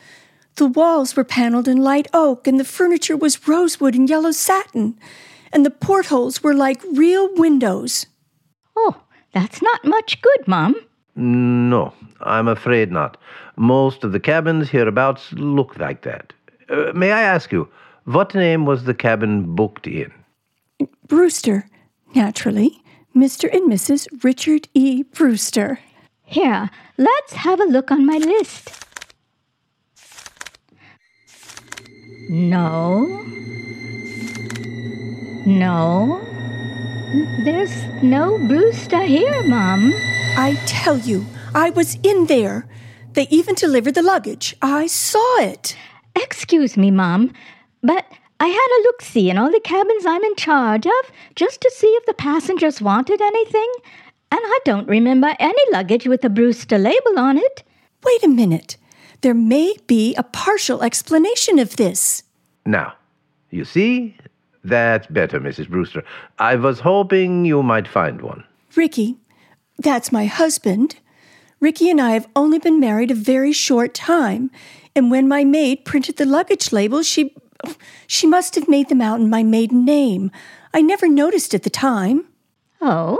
The 0.58 0.66
walls 0.66 1.16
were 1.16 1.24
paneled 1.24 1.68
in 1.68 1.78
light 1.78 2.08
oak, 2.14 2.48
and 2.48 2.60
the 2.60 2.64
furniture 2.64 3.16
was 3.16 3.48
rosewood 3.48 3.94
and 3.94 4.10
yellow 4.10 4.32
satin, 4.32 4.98
and 5.54 5.64
the 5.64 5.70
portholes 5.70 6.42
were 6.42 6.56
like 6.56 6.82
real 6.92 7.30
windows. 7.36 8.08
Oh, 8.76 9.04
that's 9.34 9.62
not 9.62 9.86
much 9.86 10.20
good, 10.20 10.48
ma'am. 10.48 10.74
No, 11.16 11.94
I'm 12.22 12.48
afraid 12.48 12.92
not. 12.92 13.18
Most 13.56 14.04
of 14.04 14.14
the 14.14 14.20
cabins 14.20 14.70
hereabouts 14.70 15.32
look 15.34 15.78
like 15.78 16.02
that. 16.02 16.34
Uh, 16.70 16.92
may 16.94 17.12
I 17.12 17.22
ask 17.22 17.52
you, 17.52 17.70
what 18.06 18.34
name 18.34 18.66
was 18.66 18.86
the 18.86 18.96
cabin 18.96 19.56
booked 19.56 19.86
in? 19.86 20.12
Brewster, 21.08 21.70
naturally. 22.16 22.82
Mr. 23.16 23.48
and 23.54 23.72
Mrs. 23.72 24.08
Richard 24.24 24.68
E. 24.74 25.04
Brewster. 25.04 25.80
Here, 26.24 26.72
let's 26.98 27.34
have 27.34 27.60
a 27.60 27.66
look 27.66 27.92
on 27.92 28.08
my 28.08 28.18
list. 28.18 28.87
No. 32.29 33.24
No. 35.46 36.22
There's 37.46 38.03
no 38.03 38.38
Brewster 38.48 39.01
here, 39.03 39.43
Mom. 39.43 39.93
I 40.36 40.62
tell 40.65 40.98
you, 40.98 41.25
I 41.55 41.69
was 41.69 41.96
in 42.03 42.25
there. 42.25 42.67
They 43.13 43.27
even 43.29 43.55
delivered 43.55 43.96
the 43.96 44.01
luggage. 44.01 44.55
I 44.62 44.88
saw 44.88 45.39
it. 45.39 45.77
Excuse 46.15 46.75
me, 46.75 46.91
Mom, 46.91 47.31
but 47.81 48.05
I 48.39 48.48
had 48.48 48.79
a 48.79 48.84
look 48.84 49.01
see 49.01 49.29
in 49.29 49.38
all 49.38 49.50
the 49.50 49.62
cabins 49.62 50.05
I'm 50.05 50.24
in 50.24 50.36
charge 50.36 50.86
of 50.86 51.12
just 51.36 51.62
to 51.62 51.72
see 51.74 51.88
if 51.88 52.05
the 52.05 52.13
passengers 52.13 52.81
wanted 52.81 53.22
anything, 53.22 53.72
and 54.31 54.41
I 54.43 54.60
don't 54.65 54.88
remember 54.88 55.34
any 55.39 55.62
luggage 55.72 56.07
with 56.07 56.25
a 56.25 56.29
Brewster 56.29 56.77
label 56.77 57.17
on 57.17 57.38
it. 57.38 57.63
Wait 58.03 58.24
a 58.24 58.27
minute. 58.27 58.75
There 59.22 59.34
may 59.34 59.76
be 59.88 60.16
a 60.16 60.24
partial 60.24 60.84
explanation 60.84 61.60
of 61.60 61.76
this. 61.76 62.24
Now, 62.66 62.94
you 63.50 63.66
see, 63.66 64.18
that's 64.64 65.08
better, 65.08 65.40
Mrs. 65.40 65.70
Brewster. 65.70 66.04
I 66.40 66.56
was 66.56 66.80
hoping 66.80 67.46
you 67.46 67.64
might 67.64 67.88
find 67.88 68.22
one. 68.22 68.44
Ricky, 68.76 69.18
that's 69.80 70.12
my 70.12 70.26
husband. 70.26 70.98
Ricky 71.60 71.90
and 71.90 72.00
I 72.00 72.12
have 72.12 72.28
only 72.36 72.60
been 72.60 72.80
married 72.80 73.10
a 73.10 73.16
very 73.16 73.52
short 73.52 73.94
time, 73.94 74.52
and 74.96 75.10
when 75.10 75.28
my 75.28 75.44
maid 75.44 75.86
printed 75.86 76.18
the 76.18 76.26
luggage 76.26 76.72
label, 76.72 77.02
she 77.02 77.34
she 78.06 78.28
must 78.28 78.54
have 78.54 78.68
made 78.68 78.90
them 78.90 79.02
out 79.02 79.20
in 79.20 79.30
my 79.30 79.42
maiden 79.42 79.84
name. 79.84 80.30
I 80.74 80.82
never 80.82 81.08
noticed 81.08 81.56
at 81.56 81.64
the 81.64 81.72
time. 81.72 82.28
Oh, 82.82 83.18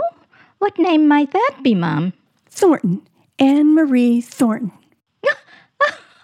what 0.58 0.78
name 0.78 1.08
might 1.08 1.32
that 1.32 1.56
be, 1.62 1.74
Mom? 1.74 2.12
Thornton. 2.48 3.02
Anne 3.40 3.74
Marie 3.74 4.20
Thornton. 4.20 4.72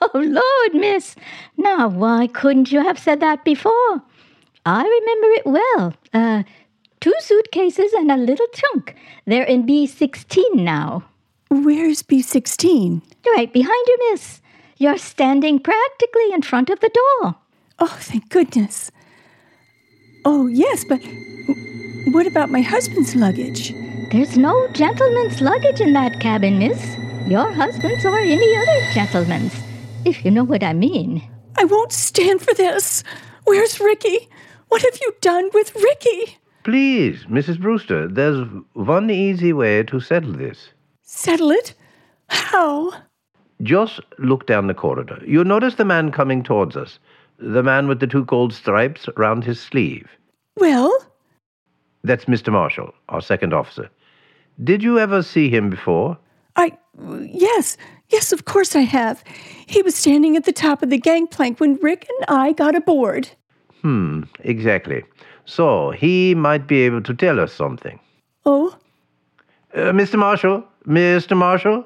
Oh, 0.14 0.18
Lord, 0.18 0.75
miss. 0.75 1.16
Now, 1.56 1.88
why 1.88 2.26
couldn't 2.26 2.70
you 2.70 2.82
have 2.82 2.99
said 2.99 3.20
that 3.20 3.44
before? 3.44 4.02
I 4.66 4.82
remember 4.82 5.28
it 5.38 5.46
well. 5.46 5.94
Uh, 6.12 6.42
two 7.00 7.14
suitcases 7.20 7.92
and 7.94 8.11
a 8.11 8.16
little 8.16 8.46
trunk. 8.54 8.96
They're 9.26 9.44
in 9.44 9.66
B16 9.66 10.56
now. 10.56 11.04
Where's 11.49 12.02
B16? 12.02 13.02
Right 13.37 13.52
behind 13.52 13.84
you, 13.87 13.99
miss. 14.11 14.40
You're 14.76 14.99
standing 14.99 15.58
practically 15.58 16.32
in 16.32 16.42
front 16.42 16.70
of 16.70 16.80
the 16.80 16.90
door. 16.90 17.37
Oh, 17.78 17.96
thank 18.00 18.28
goodness. 18.28 18.90
Oh, 20.25 20.46
yes, 20.49 20.84
but 20.84 21.00
what 22.12 22.26
about 22.26 22.50
my 22.50 22.61
husband's 22.61 23.14
luggage? 23.14 23.73
There's 24.11 24.37
no 24.37 24.68
gentleman's 24.68 25.40
luggage 25.40 25.80
in 25.80 25.92
that 25.94 26.20
cabin, 26.20 26.58
miss. 26.58 26.96
Your 27.26 27.50
husband's 27.52 28.04
or 28.04 28.18
any 28.18 28.56
other 28.56 28.92
gentleman's, 28.92 29.54
if 30.04 30.25
you 30.25 30.30
know 30.30 30.44
what 30.44 30.62
I 30.62 30.73
mean. 30.73 31.23
I 31.56 31.64
won't 31.64 31.92
stand 31.92 32.40
for 32.42 32.54
this. 32.54 33.04
Where's 33.44 33.80
Ricky? 33.80 34.28
What 34.68 34.82
have 34.82 34.99
you 35.00 35.14
done 35.20 35.50
with 35.52 35.75
Ricky? 35.75 36.38
Please, 36.64 37.25
Mrs. 37.25 37.61
Brewster, 37.61 38.08
there's 38.08 38.46
one 38.73 39.11
easy 39.11 39.52
way 39.52 39.82
to 39.84 40.00
settle 40.00 40.32
this. 40.32 40.70
Settle 41.02 41.50
it? 41.50 41.75
How? 42.28 42.92
Just 43.62 44.00
look 44.18 44.46
down 44.46 44.66
the 44.66 44.75
corridor. 44.75 45.20
You'll 45.26 45.44
notice 45.44 45.75
the 45.76 45.84
man 45.84 46.11
coming 46.11 46.42
towards 46.42 46.76
us. 46.76 46.99
The 47.38 47.62
man 47.62 47.87
with 47.87 48.00
the 48.00 48.06
two 48.06 48.25
gold 48.25 48.52
stripes 48.54 49.08
round 49.16 49.44
his 49.44 49.61
sleeve. 49.61 50.08
Well, 50.56 50.96
That's 52.02 52.26
Mr. 52.26 52.52
Marshall, 52.52 52.92
our 53.08 53.20
second 53.23 53.52
officer. 53.54 53.88
Did 54.62 54.82
you 54.82 54.99
ever 54.99 55.23
see 55.23 55.49
him 55.50 55.70
before? 55.70 56.16
I. 56.56 56.73
Yes, 57.23 57.76
yes, 58.08 58.32
of 58.32 58.44
course 58.44 58.76
I 58.76 58.80
have. 58.82 59.23
He 59.66 59.82
was 59.82 59.94
standing 59.94 60.37
at 60.37 60.44
the 60.44 60.52
top 60.52 60.82
of 60.82 60.90
the 60.90 60.99
gangplank 60.99 61.61
when 61.61 61.75
Rick 61.76 62.06
and 62.08 62.26
I 62.38 62.52
got 62.52 62.75
aboard. 62.75 63.30
Hmm, 63.82 64.23
exactly. 64.40 65.04
So 65.44 65.90
he 65.90 66.34
might 66.34 66.66
be 66.66 66.82
able 66.82 67.02
to 67.02 67.14
tell 67.14 67.38
us 67.40 67.52
something. 67.52 67.99
Oh, 68.46 68.76
Uh, 69.75 69.90
Mr. 69.92 70.16
Marshall? 70.16 70.62
Mr. 70.87 71.37
Marshall? 71.37 71.84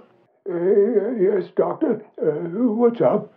Uh, 0.48 1.12
yes, 1.18 1.50
Doctor. 1.56 2.04
Uh, 2.20 2.74
what's 2.74 3.00
up? 3.00 3.32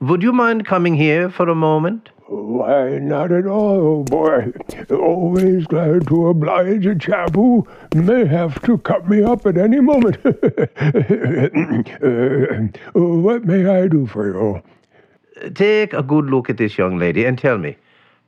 Would 0.00 0.22
you 0.22 0.32
mind 0.32 0.66
coming 0.66 0.94
here 0.94 1.30
for 1.30 1.48
a 1.48 1.54
moment? 1.54 2.08
Why, 2.28 2.98
not 2.98 3.30
at 3.30 3.46
all, 3.46 4.02
boy. 4.02 4.52
Always 4.90 5.66
glad 5.66 6.08
to 6.08 6.28
oblige 6.28 6.84
a 6.86 6.94
chap 6.96 7.34
who 7.34 7.66
may 7.94 8.26
have 8.26 8.60
to 8.62 8.78
cut 8.78 9.08
me 9.08 9.22
up 9.22 9.46
at 9.46 9.56
any 9.56 9.80
moment. 9.80 10.16
uh, 10.24 10.30
what 12.98 13.44
may 13.44 13.66
I 13.66 13.86
do 13.86 14.06
for 14.06 14.26
you? 14.26 14.62
take 15.54 15.92
a 15.92 16.02
good 16.02 16.26
look 16.26 16.50
at 16.50 16.56
this 16.56 16.78
young 16.78 16.98
lady 16.98 17.24
and 17.24 17.38
tell 17.38 17.58
me, 17.58 17.76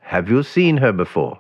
have 0.01 0.29
you 0.31 0.43
seen 0.43 0.77
her 0.77 0.93
before? 0.93 1.39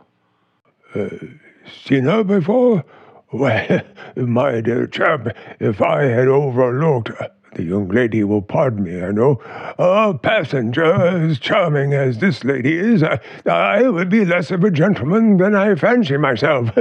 Seen 1.85 2.05
her 2.05 2.25
before? 2.25 2.85
Well, 3.31 3.83
my 4.17 4.63
dear 4.63 4.87
chap, 4.87 5.37
if 5.61 5.83
I 5.83 6.05
had 6.05 6.29
overlooked, 6.29 7.11
the 7.55 7.63
young 7.65 7.89
lady 7.89 8.23
will 8.25 8.43
pardon 8.43 8.85
me, 8.85 9.03
I 9.03 9.11
know, 9.11 9.41
a 9.79 10.15
passenger 10.15 10.85
as 10.85 11.39
charming 11.39 11.93
as 11.95 12.19
this 12.19 12.45
lady 12.45 12.77
is, 12.77 13.03
I, 13.03 13.19
I 13.47 13.89
would 13.89 14.09
be 14.11 14.25
less 14.25 14.51
of 14.51 14.63
a 14.65 14.71
gentleman 14.71 15.39
than 15.39 15.55
I 15.55 15.75
fancy 15.75 16.17
myself. 16.17 16.71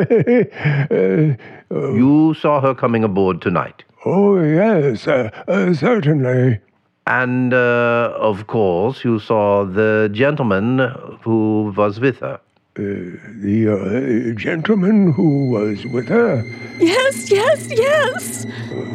Uh, 1.69 1.91
You 1.91 2.33
saw 2.39 2.61
her 2.61 2.73
coming 2.73 3.03
aboard 3.03 3.41
tonight. 3.41 3.83
oh, 4.05 4.39
yes, 4.41 5.05
uh, 5.07 5.29
uh, 5.49 5.73
certainly. 5.73 6.59
And, 7.05 7.53
uh, 7.53 8.13
of 8.17 8.47
course, 8.47 9.03
you 9.03 9.19
saw 9.19 9.65
the 9.65 10.09
gentleman 10.13 10.79
who 11.23 11.73
was 11.75 11.99
with 11.99 12.19
her. 12.19 12.39
The 12.77 14.29
uh, 14.31 14.39
gentleman 14.39 15.11
who 15.11 15.49
was 15.49 15.83
with 15.87 16.07
her. 16.09 16.43
Yes, 16.79 17.31
yes, 17.31 17.67
yes. 17.71 18.45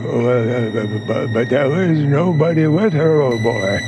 Oh, 0.06 0.28
uh, 0.28 1.08
but, 1.08 1.34
but 1.34 1.50
there 1.50 1.68
was 1.68 1.98
nobody 1.98 2.68
with 2.68 2.92
her, 2.92 3.20
old 3.20 3.42
boy. 3.42 3.80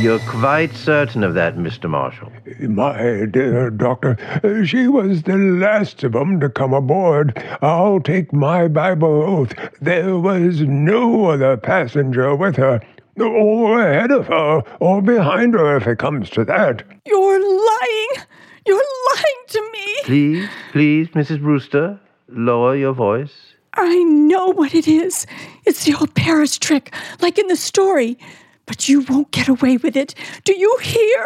You're 0.00 0.18
quite 0.20 0.74
certain 0.74 1.24
of 1.24 1.32
that, 1.32 1.56
Mr. 1.56 1.88
Marshall. 1.88 2.30
My 2.60 3.24
dear 3.24 3.70
doctor, 3.70 4.18
uh, 4.44 4.64
she 4.64 4.86
was 4.86 5.22
the 5.22 5.38
last 5.38 6.04
of 6.04 6.14
'em 6.14 6.38
to 6.40 6.50
come 6.50 6.74
aboard. 6.74 7.32
I'll 7.62 8.00
take 8.00 8.34
my 8.34 8.68
Bible 8.68 9.22
oath. 9.22 9.54
There 9.80 10.18
was 10.18 10.60
no 10.60 11.26
other 11.30 11.56
passenger 11.56 12.34
with 12.36 12.56
her, 12.56 12.80
or 13.18 13.80
ahead 13.80 14.10
of 14.10 14.26
her, 14.26 14.62
or 14.80 15.00
behind 15.00 15.54
her, 15.54 15.76
if 15.76 15.86
it 15.86 15.98
comes 15.98 16.28
to 16.30 16.44
that. 16.44 16.82
You're 17.06 17.40
lying. 17.40 18.26
You're 18.66 18.76
lying 19.14 19.42
to 19.48 19.70
me. 19.72 19.96
Please, 20.04 20.48
please, 20.72 21.08
Mrs. 21.08 21.40
Brewster, 21.40 21.98
lower 22.28 22.76
your 22.76 22.92
voice. 22.92 23.32
I 23.74 24.02
know 24.04 24.48
what 24.48 24.74
it 24.74 24.86
is. 24.86 25.26
It's 25.64 25.84
the 25.84 25.94
old 25.94 26.14
Paris 26.14 26.58
trick, 26.58 26.94
like 27.20 27.38
in 27.38 27.46
the 27.48 27.56
story. 27.56 28.18
But 28.66 28.88
you 28.88 29.00
won't 29.08 29.30
get 29.32 29.48
away 29.48 29.76
with 29.78 29.96
it. 29.96 30.14
Do 30.44 30.54
you 30.56 30.76
hear? 30.82 31.24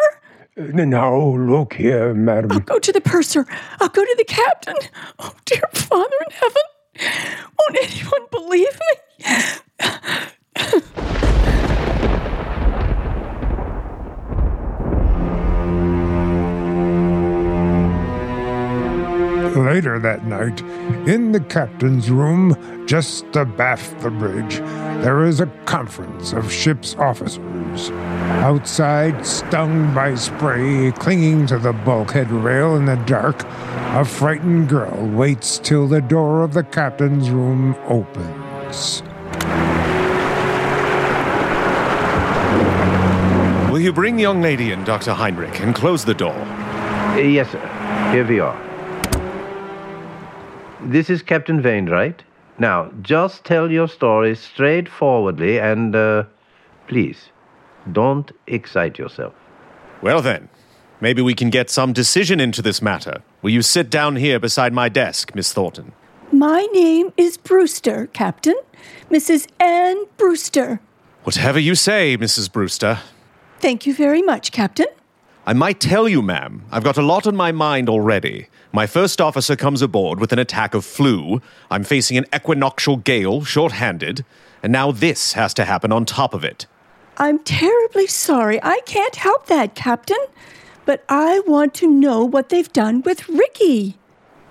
Uh, 0.57 0.63
Now, 0.85 1.15
look 1.15 1.73
here, 1.73 2.13
madam. 2.13 2.51
I'll 2.51 2.59
go 2.59 2.79
to 2.79 2.91
the 2.91 3.01
purser. 3.01 3.45
I'll 3.79 3.89
go 3.89 4.03
to 4.03 4.15
the 4.17 4.23
captain. 4.25 4.75
Oh, 5.19 5.33
dear 5.45 5.61
Father 5.73 6.15
in 6.25 6.31
heaven. 6.31 6.63
Won't 7.59 7.77
anyone 7.91 8.25
believe 8.31 8.79
me? 8.89 8.95
Later 19.67 19.99
that 19.99 20.25
night, 20.25 20.61
in 21.09 21.33
the 21.33 21.41
captain's 21.41 22.09
room, 22.09 22.55
just 22.87 23.25
abaft 23.35 23.99
the 23.99 24.09
bridge, 24.09 24.59
there 25.03 25.25
is 25.25 25.41
a 25.41 25.47
conference 25.65 26.31
of 26.31 26.49
ship's 26.49 26.95
officers. 26.95 27.91
Outside, 28.47 29.25
stung 29.25 29.93
by 29.93 30.15
spray, 30.15 30.93
clinging 30.93 31.47
to 31.47 31.59
the 31.59 31.73
bulkhead 31.73 32.31
rail 32.31 32.77
in 32.77 32.85
the 32.85 32.95
dark, 33.07 33.43
a 33.43 34.05
frightened 34.05 34.69
girl 34.69 35.05
waits 35.09 35.59
till 35.59 35.85
the 35.85 35.99
door 35.99 36.43
of 36.43 36.53
the 36.53 36.63
captain's 36.63 37.29
room 37.29 37.75
opens. 37.89 39.03
Will 43.69 43.81
you 43.81 43.91
bring 43.91 44.15
the 44.15 44.21
young 44.21 44.41
lady 44.41 44.71
in, 44.71 44.85
Dr. 44.85 45.11
Heinrich, 45.11 45.59
and 45.59 45.75
close 45.75 46.05
the 46.05 46.13
door? 46.13 46.37
Yes, 47.17 47.51
sir. 47.51 48.11
Here 48.13 48.25
we 48.25 48.39
are. 48.39 48.66
This 50.89 51.09
is 51.09 51.21
Captain 51.21 51.61
Wainwright. 51.61 52.23
Now, 52.59 52.89
just 53.01 53.43
tell 53.43 53.69
your 53.69 53.89
story 53.89 54.33
straightforwardly 54.37 55.59
and, 55.59 55.93
uh, 55.93 56.23
please, 56.87 57.29
don't 57.91 58.31
excite 58.47 58.97
yourself. 58.97 59.33
Well 60.01 60.21
then, 60.21 60.47
maybe 61.01 61.21
we 61.21 61.33
can 61.33 61.49
get 61.49 61.69
some 61.69 61.91
decision 61.91 62.39
into 62.39 62.61
this 62.61 62.81
matter. 62.81 63.21
Will 63.41 63.49
you 63.49 63.61
sit 63.61 63.89
down 63.89 64.15
here 64.15 64.39
beside 64.39 64.71
my 64.71 64.87
desk, 64.87 65.35
Miss 65.35 65.51
Thornton? 65.51 65.91
My 66.31 66.65
name 66.71 67.11
is 67.17 67.35
Brewster, 67.35 68.07
Captain. 68.13 68.55
Mrs. 69.11 69.45
Anne 69.59 70.05
Brewster. 70.15 70.79
Whatever 71.23 71.59
you 71.59 71.75
say, 71.75 72.17
Mrs. 72.17 72.49
Brewster. 72.49 72.99
Thank 73.59 73.85
you 73.85 73.93
very 73.93 74.21
much, 74.21 74.53
Captain. 74.53 74.87
I 75.45 75.51
might 75.51 75.81
tell 75.81 76.07
you, 76.07 76.21
ma'am, 76.21 76.63
I've 76.71 76.85
got 76.85 76.97
a 76.97 77.01
lot 77.01 77.27
on 77.27 77.35
my 77.35 77.51
mind 77.51 77.89
already. 77.89 78.47
My 78.77 78.85
first 78.85 79.19
officer 79.19 79.55
comes 79.55 79.81
aboard 79.81 80.19
with 80.19 80.31
an 80.31 80.37
attack 80.37 80.75
of 80.75 80.85
flu. 80.85 81.41
I'm 81.71 81.83
facing 81.83 82.15
an 82.15 82.27
equinoctial 82.31 82.97
gale, 82.97 83.43
short-handed. 83.43 84.23
And 84.61 84.71
now 84.71 84.91
this 84.91 85.33
has 85.33 85.51
to 85.55 85.65
happen 85.65 85.91
on 85.91 86.05
top 86.05 86.35
of 86.35 86.43
it. 86.43 86.67
I'm 87.17 87.39
terribly 87.39 88.05
sorry. 88.05 88.59
I 88.61 88.81
can't 88.85 89.15
help 89.15 89.47
that, 89.47 89.73
Captain. 89.73 90.23
But 90.85 91.03
I 91.09 91.39
want 91.47 91.73
to 91.73 91.89
know 91.89 92.23
what 92.23 92.49
they've 92.49 92.71
done 92.71 93.01
with 93.01 93.27
Ricky. 93.27 93.97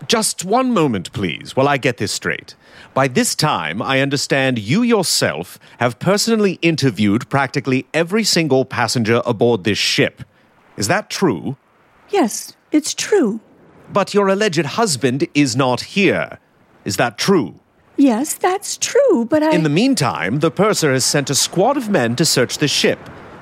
Just 0.09 0.45
one 0.45 0.75
moment, 0.75 1.13
please, 1.13 1.55
while 1.55 1.69
I 1.69 1.77
get 1.77 1.99
this 1.99 2.11
straight. 2.11 2.57
By 2.95 3.07
this 3.07 3.37
time, 3.37 3.81
I 3.81 4.01
understand 4.01 4.59
you 4.59 4.83
yourself 4.83 5.57
have 5.79 6.01
personally 6.01 6.59
interviewed 6.63 7.31
practically 7.31 7.87
every 7.95 8.25
single 8.25 8.65
passenger 8.65 9.23
aboard 9.25 9.63
this 9.63 9.79
ship. 9.79 10.25
Is 10.77 10.89
that 10.89 11.11
true? 11.11 11.57
Yes, 12.11 12.57
it's 12.73 12.93
true. 12.93 13.39
But 13.93 14.15
your 14.15 14.29
alleged 14.29 14.65
husband 14.65 15.27
is 15.35 15.57
not 15.57 15.81
here. 15.81 16.39
Is 16.85 16.97
that 16.97 17.19
true? 17.19 17.61
Yes, 17.97 18.35
that's 18.35 18.77
true, 18.77 19.25
but 19.25 19.43
I. 19.43 19.53
In 19.53 19.63
the 19.63 19.69
meantime, 19.69 20.41
the 20.41 20.51
purser 20.51 20.93
has 20.93 21.05
sent 21.05 21.31
a 21.31 21.35
squad 21.35 21.77
of 21.77 21.89
men 21.89 22.15
to 22.17 22.25
search 22.25 22.59
the 22.59 22.69
ship. 22.69 22.99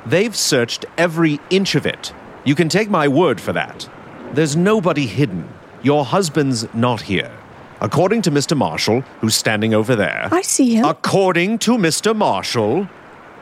They've 0.06 0.36
searched 0.36 0.84
every 0.96 1.40
inch 1.50 1.74
of 1.74 1.86
it. 1.86 2.12
You 2.44 2.54
can 2.54 2.68
take 2.68 2.88
my 2.90 3.08
word 3.08 3.40
for 3.40 3.52
that. 3.52 3.88
There's 4.32 4.54
nobody 4.54 5.06
hidden. 5.06 5.48
Your 5.82 6.04
husband's 6.04 6.72
not 6.74 7.02
here. 7.02 7.32
According 7.80 8.22
to 8.22 8.30
Mr. 8.30 8.56
Marshall, 8.56 9.00
who's 9.20 9.34
standing 9.34 9.74
over 9.74 9.96
there. 9.96 10.28
I 10.30 10.42
see 10.42 10.74
him. 10.74 10.84
According 10.84 11.58
to 11.60 11.72
Mr. 11.72 12.14
Marshall, 12.14 12.88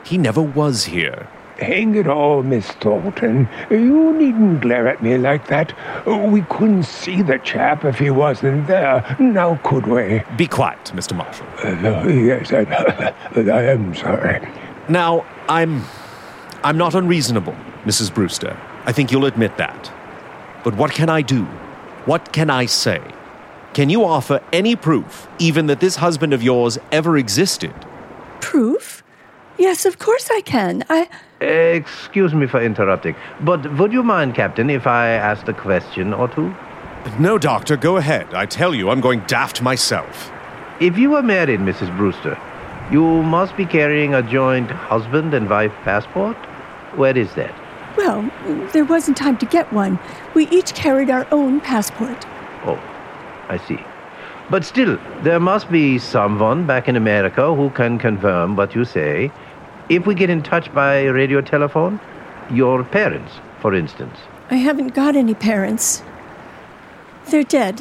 he 0.03 0.17
never 0.17 0.41
was 0.41 0.85
here. 0.85 1.27
Hang 1.59 1.95
it 1.95 2.07
all, 2.07 2.41
Miss 2.43 2.67
Thornton. 2.71 3.47
You 3.69 4.13
needn't 4.13 4.61
glare 4.61 4.87
at 4.87 5.03
me 5.03 5.17
like 5.17 5.47
that. 5.47 5.73
We 6.07 6.41
couldn't 6.43 6.83
see 6.83 7.21
the 7.21 7.37
chap 7.39 7.85
if 7.85 7.99
he 7.99 8.09
wasn't 8.09 8.67
there. 8.67 9.15
Now, 9.19 9.59
could 9.63 9.85
we? 9.85 10.23
Be 10.35 10.47
quiet, 10.47 10.91
Mr. 10.93 11.15
Marshall. 11.15 11.47
Uh, 11.63 12.07
yes, 12.07 12.51
I, 12.51 13.13
I 13.35 13.63
am 13.63 13.93
sorry. 13.95 14.47
Now, 14.89 15.25
I'm 15.47 15.83
I'm 16.63 16.77
not 16.77 16.95
unreasonable, 16.95 17.55
Mrs. 17.83 18.13
Brewster. 18.13 18.57
I 18.85 18.91
think 18.91 19.11
you'll 19.11 19.25
admit 19.25 19.57
that. 19.57 19.91
But 20.63 20.75
what 20.75 20.91
can 20.91 21.09
I 21.09 21.21
do? 21.21 21.43
What 22.05 22.33
can 22.33 22.49
I 22.49 22.65
say? 22.65 23.01
Can 23.73 23.89
you 23.89 24.05
offer 24.05 24.41
any 24.51 24.75
proof, 24.75 25.27
even 25.39 25.67
that 25.67 25.79
this 25.79 25.97
husband 25.97 26.33
of 26.33 26.41
yours 26.41 26.77
ever 26.91 27.17
existed? 27.17 27.73
Proof? 28.39 29.03
Yes, 29.57 29.85
of 29.85 29.99
course 29.99 30.29
I 30.31 30.41
can. 30.41 30.83
I. 30.89 31.09
Excuse 31.43 32.33
me 32.33 32.47
for 32.47 32.61
interrupting, 32.61 33.15
but 33.41 33.77
would 33.77 33.91
you 33.91 34.01
mind, 34.01 34.33
Captain, 34.33 34.69
if 34.69 34.87
I 34.87 35.09
asked 35.09 35.49
a 35.49 35.53
question 35.53 36.13
or 36.13 36.29
two? 36.29 36.55
No, 37.19 37.37
doctor, 37.37 37.75
go 37.75 37.97
ahead. 37.97 38.33
I 38.33 38.45
tell 38.45 38.73
you, 38.73 38.89
I'm 38.89 39.01
going 39.01 39.19
daft 39.27 39.61
myself. 39.61 40.31
If 40.79 40.97
you 40.97 41.09
were 41.09 41.21
married, 41.21 41.59
Mrs. 41.59 41.95
Brewster, 41.97 42.39
you 42.91 43.03
must 43.23 43.57
be 43.57 43.65
carrying 43.65 44.13
a 44.13 44.21
joint 44.21 44.71
husband 44.71 45.33
and 45.33 45.49
wife 45.49 45.73
passport? 45.83 46.37
Where 46.95 47.17
is 47.17 47.33
that? 47.35 47.53
Well, 47.97 48.31
there 48.71 48.85
wasn't 48.85 49.17
time 49.17 49.37
to 49.37 49.45
get 49.45 49.71
one. 49.73 49.99
We 50.33 50.47
each 50.47 50.73
carried 50.75 51.09
our 51.09 51.27
own 51.31 51.59
passport. 51.59 52.25
Oh, 52.65 52.81
I 53.49 53.57
see. 53.57 53.79
But 54.49 54.63
still, 54.63 54.97
there 55.23 55.39
must 55.39 55.69
be 55.69 55.99
someone 55.99 56.65
back 56.65 56.87
in 56.87 56.95
America 56.95 57.53
who 57.53 57.69
can 57.71 57.99
confirm 57.99 58.55
what 58.55 58.75
you 58.75 58.85
say. 58.85 59.31
If 59.89 60.05
we 60.05 60.15
get 60.15 60.29
in 60.29 60.41
touch 60.41 60.73
by 60.73 61.03
radio 61.05 61.41
telephone, 61.41 61.99
your 62.49 62.83
parents, 62.83 63.33
for 63.59 63.73
instance. 63.73 64.17
I 64.49 64.55
haven't 64.55 64.93
got 64.93 65.15
any 65.15 65.33
parents. 65.33 66.03
They're 67.29 67.43
dead. 67.43 67.79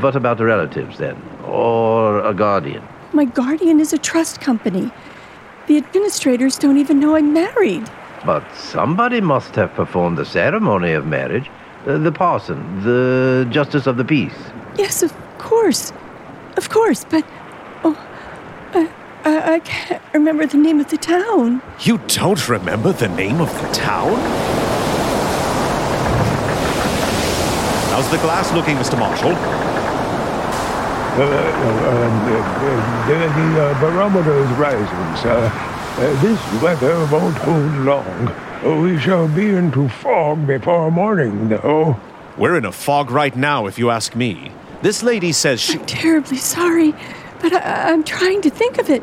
What 0.00 0.16
about 0.16 0.38
the 0.38 0.44
relatives 0.44 0.98
then? 0.98 1.16
Or 1.44 2.20
a 2.24 2.34
guardian? 2.34 2.82
My 3.12 3.24
guardian 3.24 3.80
is 3.80 3.92
a 3.92 3.98
trust 3.98 4.40
company. 4.40 4.90
The 5.68 5.76
administrators 5.76 6.58
don't 6.58 6.76
even 6.78 7.00
know 7.00 7.16
I'm 7.16 7.32
married. 7.32 7.88
But 8.24 8.44
somebody 8.54 9.20
must 9.20 9.54
have 9.54 9.72
performed 9.74 10.18
the 10.18 10.24
ceremony 10.24 10.92
of 10.92 11.06
marriage. 11.06 11.50
Uh, 11.86 11.98
the 11.98 12.12
parson, 12.12 12.82
the 12.82 13.46
justice 13.50 13.86
of 13.86 13.96
the 13.96 14.04
peace. 14.04 14.36
Yes, 14.76 15.02
of 15.02 15.12
course. 15.38 15.92
Of 16.56 16.68
course, 16.68 17.04
but. 17.04 17.24
Oh, 17.84 17.96
I, 18.74 18.90
I, 19.26 19.54
I 19.54 19.58
can't 19.58 20.02
remember 20.14 20.46
the 20.46 20.56
name 20.56 20.78
of 20.78 20.88
the 20.88 20.96
town. 20.96 21.60
You 21.80 21.98
don't 22.06 22.48
remember 22.48 22.92
the 22.92 23.08
name 23.08 23.40
of 23.40 23.52
the 23.60 23.68
town? 23.72 24.14
How's 27.90 28.08
the 28.08 28.18
glass 28.18 28.52
looking, 28.52 28.76
Mr. 28.76 28.96
Marshall? 28.96 29.32
Uh, 31.18 31.24
uh, 31.24 32.08
the, 33.08 33.14
the 33.14 33.62
uh, 33.62 33.80
barometer 33.80 34.38
is 34.44 34.50
rising, 34.50 35.16
sir. 35.20 35.50
Uh, 35.52 36.22
this 36.22 36.62
weather 36.62 36.94
won't 37.10 37.36
hold 37.38 37.72
long. 37.78 38.82
We 38.82 38.96
shall 39.00 39.26
be 39.26 39.48
into 39.48 39.88
fog 39.88 40.46
before 40.46 40.92
morning, 40.92 41.48
though. 41.48 41.98
We're 42.36 42.56
in 42.58 42.64
a 42.64 42.70
fog 42.70 43.10
right 43.10 43.34
now, 43.34 43.66
if 43.66 43.76
you 43.76 43.90
ask 43.90 44.14
me. 44.14 44.52
This 44.82 45.02
lady 45.02 45.32
says 45.32 45.60
she. 45.60 45.78
I'm 45.78 45.86
terribly 45.86 46.36
sorry, 46.36 46.94
but 47.40 47.52
I, 47.52 47.92
I'm 47.92 48.02
trying 48.02 48.42
to 48.42 48.50
think 48.50 48.78
of 48.78 48.90
it. 48.90 49.02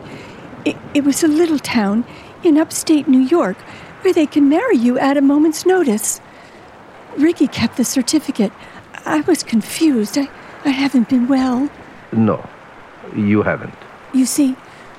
it. 0.66 0.76
It 0.94 1.04
was 1.04 1.24
a 1.24 1.28
little 1.28 1.60
town 1.60 2.06
in 2.44 2.58
upstate 2.58 3.08
New 3.08 3.20
York 3.22 3.58
where 4.02 4.14
they 4.14 4.26
can 4.26 4.50
marry 4.50 4.78
you 4.78 5.00
at 5.00 5.18
a 5.18 5.22
moment's 5.22 5.66
notice. 5.66 6.20
Ricky 7.18 7.48
kept 7.48 7.78
the 7.78 7.86
certificate. 7.86 8.52
I 9.06 9.22
was 9.22 9.44
confused. 9.44 10.18
I, 10.18 10.30
I 10.66 10.70
haven't 10.70 11.10
been 11.10 11.28
well. 11.28 11.70
No, 12.12 12.48
you 13.16 13.44
haven't. 13.44 13.76
You 14.14 14.26
see, 14.26 14.56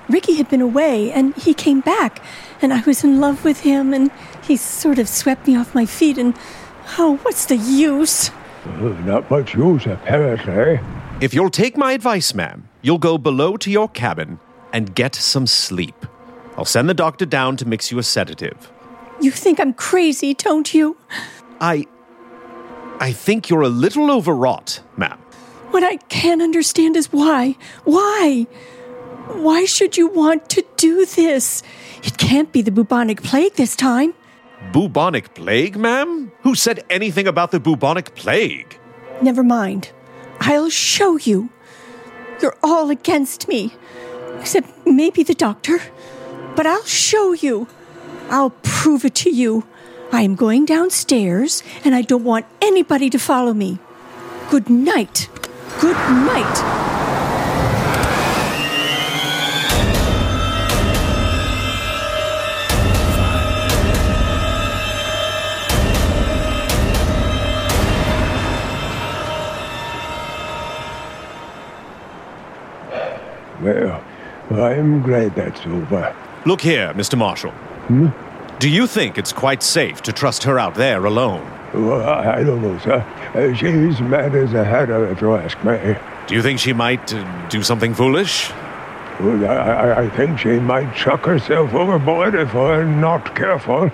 Ricky 0.08 0.34
had 0.34 0.48
been 0.48 0.60
away 0.60 1.12
and 1.12 1.34
he 1.36 1.54
came 1.54 1.80
back, 1.80 2.22
and 2.60 2.72
I 2.72 2.82
was 2.82 3.04
in 3.04 3.20
love 3.20 3.44
with 3.44 3.60
him, 3.60 3.94
and 3.94 4.10
he 4.42 4.56
sort 4.56 4.98
of 4.98 5.08
swept 5.08 5.46
me 5.46 5.56
off 5.56 5.74
my 5.74 5.86
feet, 5.86 6.18
and 6.18 6.36
oh, 6.98 7.18
what's 7.22 7.46
the 7.46 7.56
use? 7.56 8.30
Uh, 8.66 8.88
not 9.04 9.30
much 9.30 9.54
use, 9.54 9.86
apparently. 9.86 10.80
If 11.20 11.32
you'll 11.32 11.50
take 11.50 11.76
my 11.76 11.92
advice, 11.92 12.34
ma'am, 12.34 12.68
you'll 12.82 12.98
go 12.98 13.18
below 13.18 13.56
to 13.58 13.70
your 13.70 13.88
cabin 13.88 14.40
and 14.72 14.94
get 14.94 15.14
some 15.14 15.46
sleep. 15.46 16.06
I'll 16.56 16.64
send 16.64 16.88
the 16.88 16.94
doctor 16.94 17.24
down 17.24 17.56
to 17.58 17.68
mix 17.68 17.92
you 17.92 17.98
a 17.98 18.02
sedative. 18.02 18.72
You 19.20 19.30
think 19.30 19.60
I'm 19.60 19.74
crazy, 19.74 20.34
don't 20.34 20.74
you? 20.74 20.96
I. 21.60 21.86
I 22.98 23.12
think 23.12 23.48
you're 23.48 23.62
a 23.62 23.68
little 23.68 24.10
overwrought, 24.10 24.80
ma'am. 24.96 25.18
What 25.70 25.84
I 25.84 25.96
can't 26.08 26.42
understand 26.42 26.96
is 26.96 27.12
why. 27.12 27.56
Why? 27.84 28.46
Why 29.28 29.64
should 29.64 29.96
you 29.96 30.08
want 30.08 30.48
to 30.50 30.64
do 30.76 31.06
this? 31.06 31.62
It 32.02 32.18
can't 32.18 32.52
be 32.52 32.60
the 32.60 32.72
bubonic 32.72 33.22
plague 33.22 33.54
this 33.54 33.76
time. 33.76 34.14
Bubonic 34.72 35.34
plague, 35.34 35.76
ma'am? 35.76 36.32
Who 36.42 36.54
said 36.54 36.84
anything 36.90 37.26
about 37.28 37.50
the 37.52 37.60
bubonic 37.60 38.14
plague? 38.14 38.78
Never 39.22 39.42
mind. 39.42 39.92
I'll 40.40 40.70
show 40.70 41.16
you. 41.16 41.50
You're 42.40 42.56
all 42.62 42.90
against 42.90 43.48
me. 43.48 43.74
Except 44.40 44.68
maybe 44.86 45.22
the 45.22 45.34
doctor. 45.34 45.80
But 46.56 46.66
I'll 46.66 46.84
show 46.84 47.32
you. 47.32 47.66
I'll 48.30 48.50
prove 48.62 49.04
it 49.04 49.14
to 49.16 49.30
you. 49.30 49.64
I 50.12 50.22
am 50.22 50.34
going 50.36 50.64
downstairs, 50.64 51.62
and 51.84 51.94
I 51.94 52.02
don't 52.02 52.24
want 52.24 52.46
anybody 52.62 53.10
to 53.10 53.18
follow 53.18 53.52
me. 53.52 53.78
Good 54.50 54.70
night. 54.70 55.28
Good 55.80 55.96
night. 55.96 56.93
I'm 74.74 75.02
glad 75.02 75.36
that's 75.36 75.64
over. 75.66 76.14
Look 76.46 76.60
here, 76.60 76.92
Mr. 76.94 77.16
Marshall. 77.16 77.52
Hmm? 77.86 78.08
Do 78.58 78.68
you 78.68 78.86
think 78.88 79.18
it's 79.18 79.32
quite 79.32 79.62
safe 79.62 80.02
to 80.02 80.12
trust 80.12 80.42
her 80.44 80.58
out 80.58 80.74
there 80.74 81.04
alone? 81.04 81.48
Well, 81.72 82.02
I, 82.02 82.38
I 82.38 82.44
don't 82.44 82.60
know, 82.60 82.76
sir. 82.78 83.00
Uh, 83.34 83.54
she's 83.54 84.00
mad 84.00 84.34
as 84.34 84.52
a 84.52 84.64
hatter, 84.64 85.06
if 85.10 85.20
you 85.20 85.34
ask 85.36 85.62
me. 85.64 85.96
Do 86.26 86.34
you 86.34 86.42
think 86.42 86.58
she 86.58 86.72
might 86.72 87.14
uh, 87.14 87.48
do 87.48 87.62
something 87.62 87.94
foolish? 87.94 88.50
Well, 89.20 89.44
I, 89.44 89.56
I, 89.56 90.02
I 90.02 90.10
think 90.10 90.40
she 90.40 90.58
might 90.58 90.92
chuck 90.94 91.24
herself 91.24 91.72
overboard 91.72 92.34
if 92.34 92.52
we're 92.52 92.84
not 92.84 93.36
careful. 93.36 93.88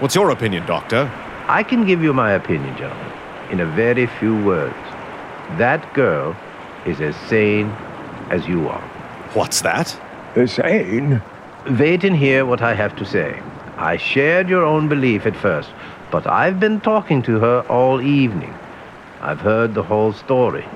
What's 0.00 0.14
your 0.14 0.30
opinion, 0.30 0.64
Doctor? 0.66 1.10
I 1.46 1.62
can 1.62 1.84
give 1.86 2.02
you 2.02 2.14
my 2.14 2.32
opinion, 2.32 2.74
gentlemen, 2.78 3.12
in 3.50 3.60
a 3.60 3.66
very 3.66 4.06
few 4.06 4.42
words. 4.44 4.76
That 5.58 5.92
girl 5.92 6.34
is 6.86 7.00
as 7.02 7.14
sane 7.28 7.68
as 8.30 8.46
you 8.46 8.68
are. 8.68 8.80
What's 9.34 9.60
that? 9.60 9.98
Sane? 10.44 11.22
Wait 11.78 12.04
and 12.04 12.14
hear 12.14 12.44
what 12.44 12.60
I 12.60 12.74
have 12.74 12.94
to 12.96 13.06
say. 13.06 13.40
I 13.78 13.96
shared 13.96 14.48
your 14.48 14.64
own 14.64 14.88
belief 14.88 15.24
at 15.24 15.34
first, 15.34 15.70
but 16.10 16.26
I've 16.26 16.60
been 16.60 16.80
talking 16.80 17.22
to 17.22 17.38
her 17.40 17.60
all 17.68 18.02
evening. 18.02 18.54
I've 19.22 19.40
heard 19.40 19.74
the 19.74 19.82
whole 19.82 20.12
story. 20.12 20.66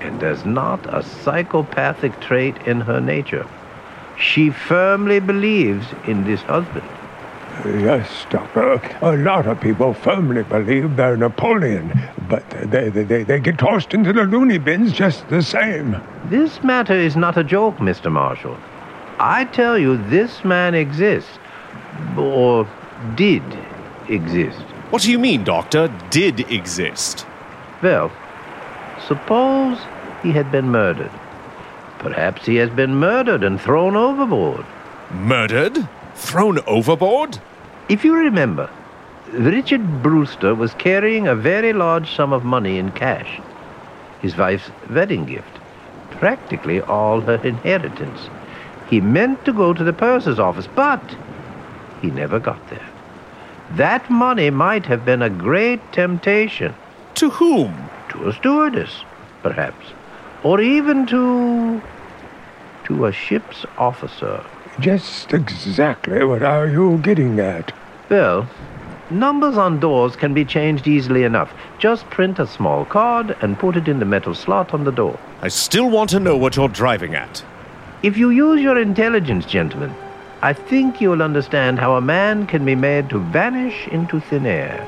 And 0.00 0.20
there's 0.20 0.44
not 0.44 0.86
a 0.94 1.02
psychopathic 1.02 2.20
trait 2.20 2.56
in 2.66 2.80
her 2.82 3.00
nature. 3.00 3.46
She 4.18 4.50
firmly 4.50 5.18
believes 5.18 5.86
in 6.06 6.24
this 6.24 6.42
husband. 6.42 6.86
Yes, 7.64 8.26
Doctor. 8.30 8.80
A 9.00 9.16
lot 9.16 9.46
of 9.46 9.60
people 9.60 9.94
firmly 9.94 10.42
believe 10.42 10.96
they're 10.96 11.16
Napoleon, 11.16 11.92
but 12.28 12.48
they, 12.50 12.88
they, 12.90 13.22
they 13.22 13.40
get 13.40 13.58
tossed 13.58 13.94
into 13.94 14.12
the 14.12 14.24
loony 14.24 14.58
bins 14.58 14.92
just 14.92 15.28
the 15.28 15.42
same. 15.42 16.00
This 16.26 16.62
matter 16.62 16.94
is 16.94 17.16
not 17.16 17.36
a 17.36 17.44
joke, 17.44 17.76
Mr. 17.76 18.10
Marshall. 18.10 18.56
I 19.18 19.44
tell 19.44 19.78
you, 19.78 19.96
this 19.96 20.44
man 20.44 20.74
exists. 20.74 21.38
Or 22.16 22.68
did 23.14 23.42
exist. 24.08 24.60
What 24.90 25.02
do 25.02 25.10
you 25.10 25.18
mean, 25.18 25.44
Doctor? 25.44 25.92
Did 26.10 26.40
exist? 26.52 27.26
Well, 27.82 28.10
suppose 29.06 29.78
he 30.22 30.32
had 30.32 30.50
been 30.50 30.68
murdered. 30.68 31.10
Perhaps 31.98 32.46
he 32.46 32.56
has 32.56 32.70
been 32.70 32.96
murdered 32.96 33.42
and 33.42 33.60
thrown 33.60 33.96
overboard. 33.96 34.64
Murdered? 35.10 35.88
Thrown 36.14 36.58
overboard? 36.66 37.38
If 37.88 38.04
you 38.04 38.14
remember, 38.14 38.70
Richard 39.32 40.02
Brewster 40.02 40.54
was 40.54 40.74
carrying 40.74 41.26
a 41.26 41.34
very 41.34 41.72
large 41.72 42.14
sum 42.14 42.32
of 42.32 42.44
money 42.44 42.78
in 42.78 42.92
cash. 42.92 43.40
His 44.22 44.36
wife's 44.36 44.70
wedding 44.90 45.24
gift. 45.24 45.58
Practically 46.10 46.80
all 46.80 47.20
her 47.22 47.36
inheritance. 47.44 48.28
He 48.88 49.00
meant 49.00 49.44
to 49.44 49.52
go 49.52 49.72
to 49.72 49.84
the 49.84 49.92
purser's 49.92 50.38
office, 50.38 50.68
but 50.74 51.02
he 52.02 52.10
never 52.10 52.38
got 52.38 52.68
there. 52.70 52.88
That 53.72 54.08
money 54.10 54.50
might 54.50 54.86
have 54.86 55.04
been 55.04 55.22
a 55.22 55.30
great 55.30 55.80
temptation. 55.92 56.74
To 57.16 57.30
whom? 57.30 57.88
To 58.10 58.28
a 58.28 58.32
stewardess, 58.32 59.04
perhaps. 59.42 59.86
Or 60.42 60.60
even 60.60 61.06
to. 61.06 61.80
to 62.84 63.06
a 63.06 63.12
ship's 63.12 63.64
officer. 63.78 64.44
Just 64.80 65.32
exactly 65.32 66.24
what 66.24 66.42
are 66.42 66.66
you 66.66 66.98
getting 66.98 67.40
at? 67.40 67.72
Well, 68.10 68.48
numbers 69.10 69.56
on 69.56 69.80
doors 69.80 70.16
can 70.16 70.34
be 70.34 70.44
changed 70.44 70.86
easily 70.86 71.22
enough. 71.22 71.52
Just 71.78 72.04
print 72.10 72.38
a 72.38 72.46
small 72.46 72.84
card 72.84 73.36
and 73.40 73.58
put 73.58 73.76
it 73.76 73.88
in 73.88 74.00
the 74.00 74.04
metal 74.04 74.34
slot 74.34 74.74
on 74.74 74.84
the 74.84 74.92
door. 74.92 75.18
I 75.40 75.48
still 75.48 75.88
want 75.88 76.10
to 76.10 76.20
know 76.20 76.36
what 76.36 76.56
you're 76.56 76.68
driving 76.68 77.14
at. 77.14 77.42
If 78.04 78.18
you 78.18 78.28
use 78.28 78.60
your 78.60 78.78
intelligence, 78.78 79.46
gentlemen, 79.46 79.90
I 80.42 80.52
think 80.52 81.00
you'll 81.00 81.22
understand 81.22 81.78
how 81.78 81.96
a 81.96 82.02
man 82.02 82.46
can 82.46 82.62
be 82.62 82.74
made 82.74 83.08
to 83.08 83.18
vanish 83.18 83.88
into 83.88 84.20
thin 84.20 84.44
air. 84.44 84.86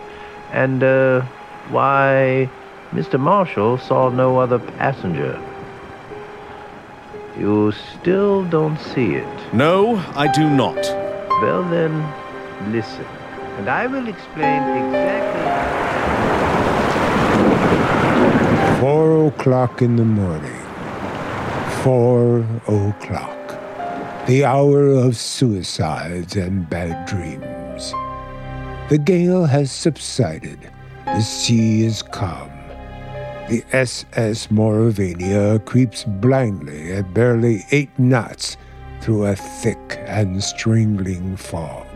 And, 0.52 0.82
uh, 0.82 1.22
why, 1.70 2.50
Mr. 2.92 3.18
Marshall 3.18 3.78
saw 3.78 4.10
no 4.10 4.38
other 4.38 4.58
passenger. 4.58 5.40
You 7.38 7.72
still 7.72 8.44
don't 8.44 8.78
see 8.78 9.14
it. 9.14 9.54
No, 9.54 9.96
I 10.14 10.26
do 10.30 10.50
not. 10.50 10.76
Well, 11.40 11.62
then, 11.70 12.04
listen, 12.70 13.06
and 13.56 13.70
I 13.70 13.86
will 13.86 14.08
explain 14.08 14.60
exactly. 14.82 15.42
Four 18.78 19.28
o'clock 19.28 19.80
in 19.80 19.96
the 19.96 20.04
morning. 20.04 20.65
Four 21.86 22.40
o'clock. 22.66 24.26
The 24.26 24.44
hour 24.44 24.88
of 24.88 25.16
suicides 25.16 26.34
and 26.34 26.68
bad 26.68 27.06
dreams. 27.06 27.92
The 28.90 28.98
gale 28.98 29.44
has 29.44 29.70
subsided. 29.70 30.68
The 31.04 31.20
sea 31.20 31.84
is 31.84 32.02
calm. 32.02 32.50
The 33.48 33.62
SS 33.70 34.48
Maurevania 34.48 35.64
creeps 35.64 36.02
blindly 36.02 36.90
at 36.90 37.14
barely 37.14 37.64
eight 37.70 37.96
knots 38.00 38.56
through 39.00 39.26
a 39.26 39.36
thick 39.36 40.02
and 40.06 40.42
strangling 40.42 41.36
fog. 41.36 41.86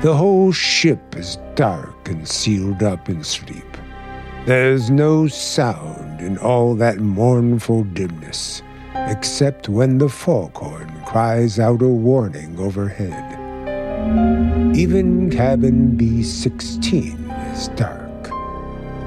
The 0.00 0.14
whole 0.14 0.52
ship 0.52 1.14
is 1.14 1.36
dark 1.54 2.08
and 2.08 2.26
sealed 2.26 2.82
up 2.82 3.10
in 3.10 3.22
sleep. 3.22 3.76
There's 4.46 4.88
no 4.88 5.26
sound 5.28 6.22
in 6.22 6.38
all 6.38 6.74
that 6.76 6.98
mournful 6.98 7.84
dimness, 7.84 8.62
except 9.08 9.68
when 9.68 9.98
the 9.98 10.08
foghorn 10.08 10.92
cries 11.06 11.58
out 11.58 11.82
a 11.82 11.88
warning 11.88 12.58
overhead. 12.58 13.32
Even 14.76 15.30
cabin 15.30 15.96
B16 15.96 17.54
is 17.54 17.68
dark. 17.68 18.06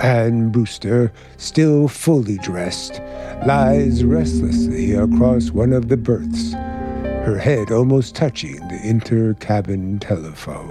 Anne 0.04 0.50
Brewster, 0.50 1.12
still 1.38 1.88
fully 1.88 2.38
dressed, 2.38 3.02
lies 3.46 4.04
restlessly 4.04 4.94
across 4.94 5.52
one 5.52 5.74
of 5.74 5.90
the 5.90 5.98
berths, 5.98 6.54
her 6.54 7.38
head 7.38 7.72
almost 7.72 8.16
touching 8.16 8.56
the 8.70 8.80
inter 8.84 9.34
cabin 9.36 10.00
telephone. 10.00 10.70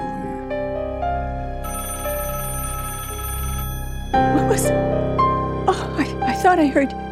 What 4.13 4.49
was. 4.49 4.67
Oh, 4.67 5.95
I, 5.99 6.31
I 6.31 6.35
thought 6.35 6.59
I 6.59 6.67
heard. 6.67 7.08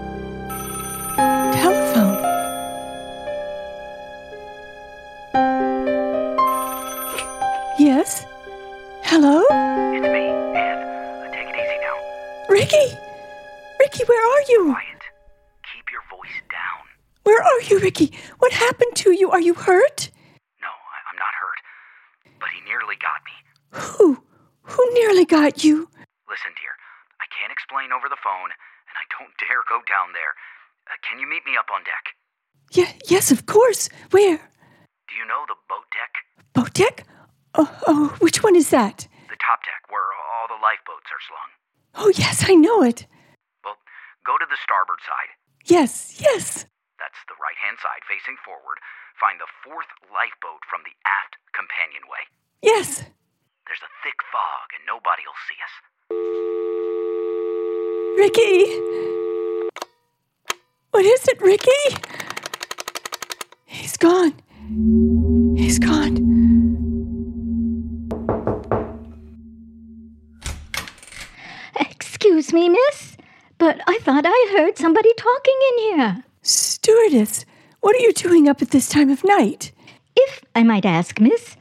Are 17.57 17.63
you, 17.63 17.79
Ricky? 17.81 18.13
What 18.39 18.53
happened 18.53 18.95
to 18.97 19.13
you? 19.13 19.31
Are 19.31 19.41
you 19.41 19.55
hurt? 19.55 20.11
No, 20.61 20.69
I- 20.69 21.05
I'm 21.09 21.17
not 21.17 21.33
hurt. 21.41 21.61
But 22.39 22.51
he 22.51 22.61
nearly 22.69 22.97
got 23.01 23.21
me. 23.25 23.35
Who? 23.81 24.23
Who 24.63 24.83
nearly 24.95 25.25
got 25.25 25.65
you? 25.65 25.89
Listen, 26.29 26.53
dear, 26.61 26.75
I 27.21 27.27
can't 27.33 27.53
explain 27.53 27.93
over 27.93 28.09
the 28.09 28.21
phone, 28.23 28.51
and 28.53 28.97
I 29.01 29.05
don't 29.17 29.33
dare 29.41 29.63
go 29.69 29.81
down 29.89 30.13
there. 30.13 30.35
Uh, 30.87 30.97
can 31.09 31.19
you 31.19 31.27
meet 31.29 31.45
me 31.47 31.57
up 31.57 31.67
on 31.73 31.83
deck? 31.85 32.15
Yeah, 32.73 32.93
yes, 33.09 33.31
of 33.33 33.47
course. 33.47 33.89
Where? 34.11 34.37
Do 35.09 35.15
you 35.15 35.25
know 35.27 35.45
the 35.49 35.57
boat 35.69 35.87
deck? 35.95 36.13
Boat 36.53 36.75
deck? 36.75 37.07
Oh, 37.55 37.71
oh, 37.87 38.17
which 38.21 38.43
one 38.43 38.57
is 38.57 38.71
that? 38.71 39.09
The 39.31 39.39
top 39.41 39.63
deck, 39.65 39.83
where 39.89 40.03
all 40.35 40.47
the 40.49 40.61
lifeboats 40.61 41.09
are 41.15 41.23
slung. 41.27 41.51
Oh, 41.95 42.13
yes, 42.15 42.45
I 42.51 42.55
know 42.55 42.83
it. 42.83 43.07
Well, 43.65 43.77
go 44.27 44.37
to 44.37 44.47
the 44.49 44.59
starboard 44.63 44.99
side. 45.07 45.31
Yes, 45.65 46.21
yes. 46.21 46.67
That's 47.67 47.83
hand 47.83 47.83
side 47.83 48.05
facing 48.09 48.37
forward. 48.45 48.79
Find 49.19 49.41
the 49.41 49.47
fourth 49.65 49.87
lifeboat 50.13 50.63
from 50.71 50.83
the 50.85 50.93
aft 51.05 51.37
companionway. 51.53 52.27
Yes. 52.63 53.03
There's 53.67 53.83
a 53.83 53.91
thick 54.05 54.15
fog, 54.31 54.71
and 54.75 54.87
nobody'll 54.87 55.35
see 55.49 55.59
us. 55.67 55.75
Ricky! 58.19 58.81
What 60.91 61.05
is 61.05 61.27
it, 61.29 61.41
Ricky? 61.41 61.71
He's 63.65 63.97
gone. 63.97 64.35
He's 65.57 65.79
gone. 65.79 66.17
Excuse 71.81 72.53
me, 72.53 72.69
miss, 72.69 73.17
but 73.59 73.81
I 73.87 73.99
thought 74.03 74.25
I 74.27 74.53
heard 74.57 74.79
somebody 74.79 75.13
talking 75.15 75.59
in 75.73 75.79
here. 75.85 76.25
Stewardess, 76.43 77.45
what 77.87 77.95
are 77.95 78.01
you 78.01 78.13
doing 78.15 78.49
up 78.49 78.61
at 78.61 78.73
this 78.73 78.89
time 78.89 79.11
of 79.11 79.23
night? 79.23 79.71
If 80.17 80.43
I 80.57 80.65
might 80.65 80.85
ask, 80.85 81.21
miss, 81.21 81.57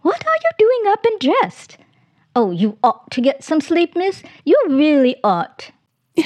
what 0.00 0.26
are 0.26 0.38
you 0.42 0.50
doing 0.58 0.90
up 0.90 1.04
and 1.04 1.20
dressed? 1.20 1.76
Oh, 2.34 2.50
you 2.50 2.78
ought 2.82 3.10
to 3.10 3.20
get 3.20 3.44
some 3.44 3.60
sleep, 3.60 3.94
miss. 3.94 4.22
You 4.46 4.58
really 4.70 5.16
ought. 5.22 5.70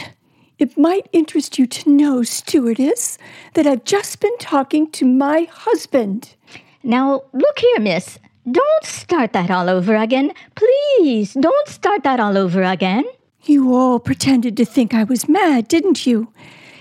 It 0.61 0.77
might 0.79 1.09
interest 1.11 1.59
you 1.59 1.67
to 1.67 1.91
know, 1.91 2.23
stewardess, 2.23 3.19
that 3.55 3.67
I've 3.67 3.83
just 3.85 4.21
been 4.21 4.37
talking 4.39 4.89
to 4.93 5.07
my 5.07 5.49
husband. 5.51 6.37
Now, 6.85 7.23
look 7.33 7.59
here, 7.59 7.81
miss. 7.81 8.19
Don't 8.49 8.85
start 8.85 9.33
that 9.33 9.51
all 9.51 9.69
over 9.71 9.97
again. 9.97 10.33
Please, 10.55 11.33
don't 11.33 11.69
start 11.69 12.05
that 12.05 12.21
all 12.21 12.37
over 12.39 12.63
again. 12.63 13.05
You 13.45 13.75
all 13.75 13.99
pretended 13.99 14.57
to 14.59 14.67
think 14.67 14.93
I 14.95 15.03
was 15.03 15.31
mad, 15.31 15.67
didn't 15.67 16.07
you? 16.07 16.31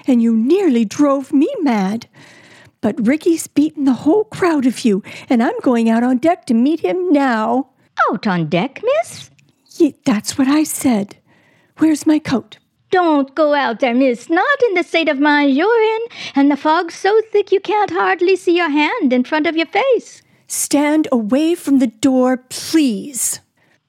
And 0.06 0.22
you 0.22 0.36
nearly 0.36 0.84
drove 0.84 1.32
me 1.32 1.48
mad. 1.62 2.08
But 2.82 3.06
Ricky's 3.06 3.48
beaten 3.48 3.86
the 3.86 3.94
whole 3.94 4.24
crowd 4.26 4.66
of 4.66 4.86
you, 4.86 5.04
and 5.30 5.44
I'm 5.44 5.60
going 5.62 5.90
out 5.90 6.04
on 6.04 6.18
deck 6.18 6.46
to 6.46 6.54
meet 6.54 6.80
him 6.80 7.12
now. 7.12 7.70
Out 8.10 8.26
on 8.26 8.48
deck, 8.48 8.82
miss? 8.84 9.30
Ye- 9.78 9.96
that's 10.06 10.38
what 10.38 10.48
I 10.48 10.64
said. 10.64 11.18
Where's 11.78 12.06
my 12.06 12.20
coat? 12.20 12.58
Don't 12.92 13.36
go 13.36 13.54
out 13.54 13.82
there, 13.82 13.94
miss. 13.94 14.30
Not 14.30 14.64
in 14.68 14.74
the 14.76 14.84
state 14.84 15.10
of 15.10 15.20
mind 15.20 15.56
you're 15.56 15.82
in, 15.96 16.02
and 16.36 16.50
the 16.50 16.58
fog's 16.58 16.96
so 16.96 17.22
thick 17.32 17.52
you 17.52 17.60
can't 17.60 17.92
hardly 17.92 18.36
see 18.36 18.56
your 18.56 18.70
hand 18.70 19.14
in 19.14 19.24
front 19.24 19.46
of 19.46 19.56
your 19.56 19.68
face. 19.68 20.22
Stand 20.48 21.08
away 21.12 21.56
from 21.56 21.80
the 21.80 21.88
door, 21.88 22.38
please. 22.50 23.42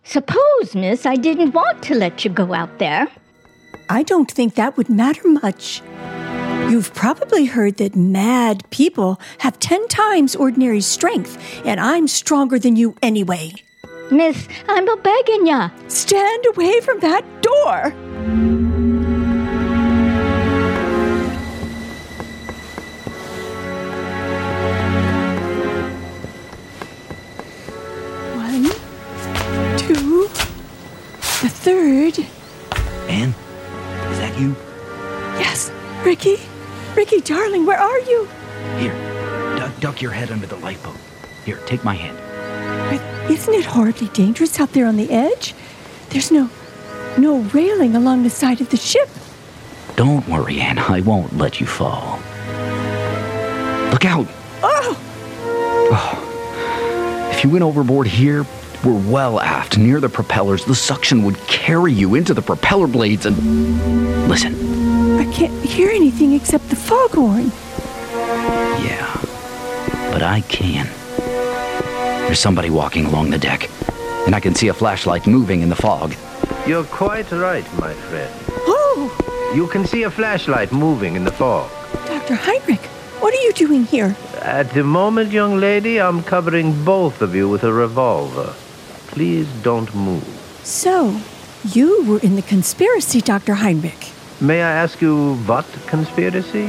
Suppose, 0.04 0.74
miss, 0.74 1.06
I 1.06 1.14
didn't 1.14 1.54
want 1.54 1.82
to 1.84 1.94
let 1.94 2.24
you 2.24 2.30
go 2.30 2.52
out 2.52 2.78
there. 2.78 3.08
I 3.88 4.02
don't 4.02 4.30
think 4.30 4.54
that 4.56 4.76
would 4.76 4.88
matter 4.88 5.26
much. 5.28 5.80
You've 6.68 6.92
probably 6.94 7.46
heard 7.46 7.76
that 7.76 7.94
mad 7.96 8.68
people 8.70 9.20
have 9.38 9.58
ten 9.58 9.86
times 9.88 10.34
ordinary 10.34 10.80
strength, 10.80 11.38
and 11.64 11.78
I'm 11.80 12.08
stronger 12.08 12.58
than 12.58 12.76
you 12.76 12.94
anyway. 13.02 13.52
Miss, 14.10 14.48
I'm 14.68 14.88
a 14.88 14.96
begging 14.96 15.46
ya. 15.46 15.70
Stand 15.88 16.44
away 16.46 16.80
from 16.80 16.98
that 17.00 17.24
door! 17.42 17.90
One, 28.36 28.64
two, 29.78 30.28
the 31.42 31.48
third. 31.48 32.18
Anne, 33.08 33.34
is 34.10 34.18
that 34.18 34.36
you? 34.40 34.56
Yes, 35.38 35.70
Ricky. 36.04 36.36
Ricky, 36.96 37.20
darling, 37.20 37.66
where 37.66 37.78
are 37.78 37.98
you? 38.00 38.28
Here, 38.78 38.92
duck, 39.56 39.80
duck 39.80 40.02
your 40.02 40.10
head 40.10 40.30
under 40.30 40.46
the 40.46 40.56
lifeboat. 40.56 40.96
Here, 41.44 41.58
take 41.66 41.84
my 41.84 41.94
hand. 41.94 42.18
But 42.90 43.30
isn't 43.30 43.54
it 43.54 43.64
horribly 43.64 44.08
dangerous 44.08 44.58
out 44.60 44.72
there 44.72 44.86
on 44.86 44.96
the 44.96 45.10
edge? 45.10 45.54
There's 46.10 46.30
no 46.30 46.50
no 47.18 47.38
railing 47.38 47.96
along 47.96 48.22
the 48.22 48.30
side 48.30 48.60
of 48.60 48.70
the 48.70 48.76
ship. 48.76 49.08
Don't 49.96 50.26
worry, 50.28 50.60
Anna. 50.60 50.82
I 50.82 51.00
won't 51.00 51.36
let 51.36 51.60
you 51.60 51.66
fall. 51.66 52.18
Look 53.90 54.04
out! 54.04 54.26
Oh, 54.62 54.96
oh. 55.92 57.30
If 57.32 57.44
you 57.44 57.50
went 57.50 57.64
overboard 57.64 58.06
here, 58.06 58.46
we're 58.84 59.10
well 59.10 59.40
aft, 59.40 59.76
near 59.76 60.00
the 60.00 60.08
propellers. 60.08 60.64
The 60.64 60.74
suction 60.74 61.22
would 61.24 61.36
carry 61.46 61.92
you 61.92 62.14
into 62.14 62.34
the 62.34 62.42
propeller 62.42 62.86
blades 62.86 63.26
and. 63.26 64.28
Listen. 64.28 64.89
I 65.20 65.30
can't 65.30 65.52
hear 65.62 65.90
anything 65.90 66.32
except 66.32 66.70
the 66.70 66.76
foghorn. 66.76 67.52
Yeah. 68.82 69.06
But 70.10 70.22
I 70.22 70.40
can. 70.48 70.88
There's 72.26 72.40
somebody 72.40 72.70
walking 72.70 73.04
along 73.04 73.28
the 73.30 73.38
deck, 73.38 73.68
and 74.24 74.34
I 74.34 74.40
can 74.40 74.54
see 74.54 74.68
a 74.68 74.72
flashlight 74.72 75.26
moving 75.26 75.60
in 75.60 75.68
the 75.68 75.76
fog. 75.76 76.14
You're 76.66 76.84
quite 76.84 77.30
right, 77.32 77.66
my 77.78 77.92
friend. 77.92 78.32
Oh, 78.66 79.52
You 79.54 79.66
can 79.66 79.84
see 79.86 80.04
a 80.04 80.10
flashlight 80.10 80.72
moving 80.72 81.16
in 81.16 81.24
the 81.24 81.32
fog. 81.32 81.70
Dr. 82.06 82.36
Heinrich, 82.36 82.86
what 83.20 83.34
are 83.34 83.42
you 83.42 83.52
doing 83.52 83.84
here? 83.84 84.16
At 84.40 84.70
the 84.70 84.84
moment, 84.84 85.32
young 85.32 85.58
lady, 85.60 86.00
I'm 86.00 86.22
covering 86.22 86.82
both 86.84 87.20
of 87.20 87.34
you 87.34 87.46
with 87.46 87.64
a 87.64 87.72
revolver. 87.72 88.54
Please 89.08 89.48
don't 89.62 89.94
move. 89.94 90.24
So, 90.62 91.20
you 91.74 92.04
were 92.06 92.20
in 92.20 92.36
the 92.36 92.42
conspiracy, 92.54 93.20
Dr. 93.20 93.54
Heinrich. 93.54 94.12
May 94.42 94.62
I 94.62 94.72
ask 94.72 95.02
you 95.02 95.34
what 95.44 95.66
conspiracy? 95.86 96.66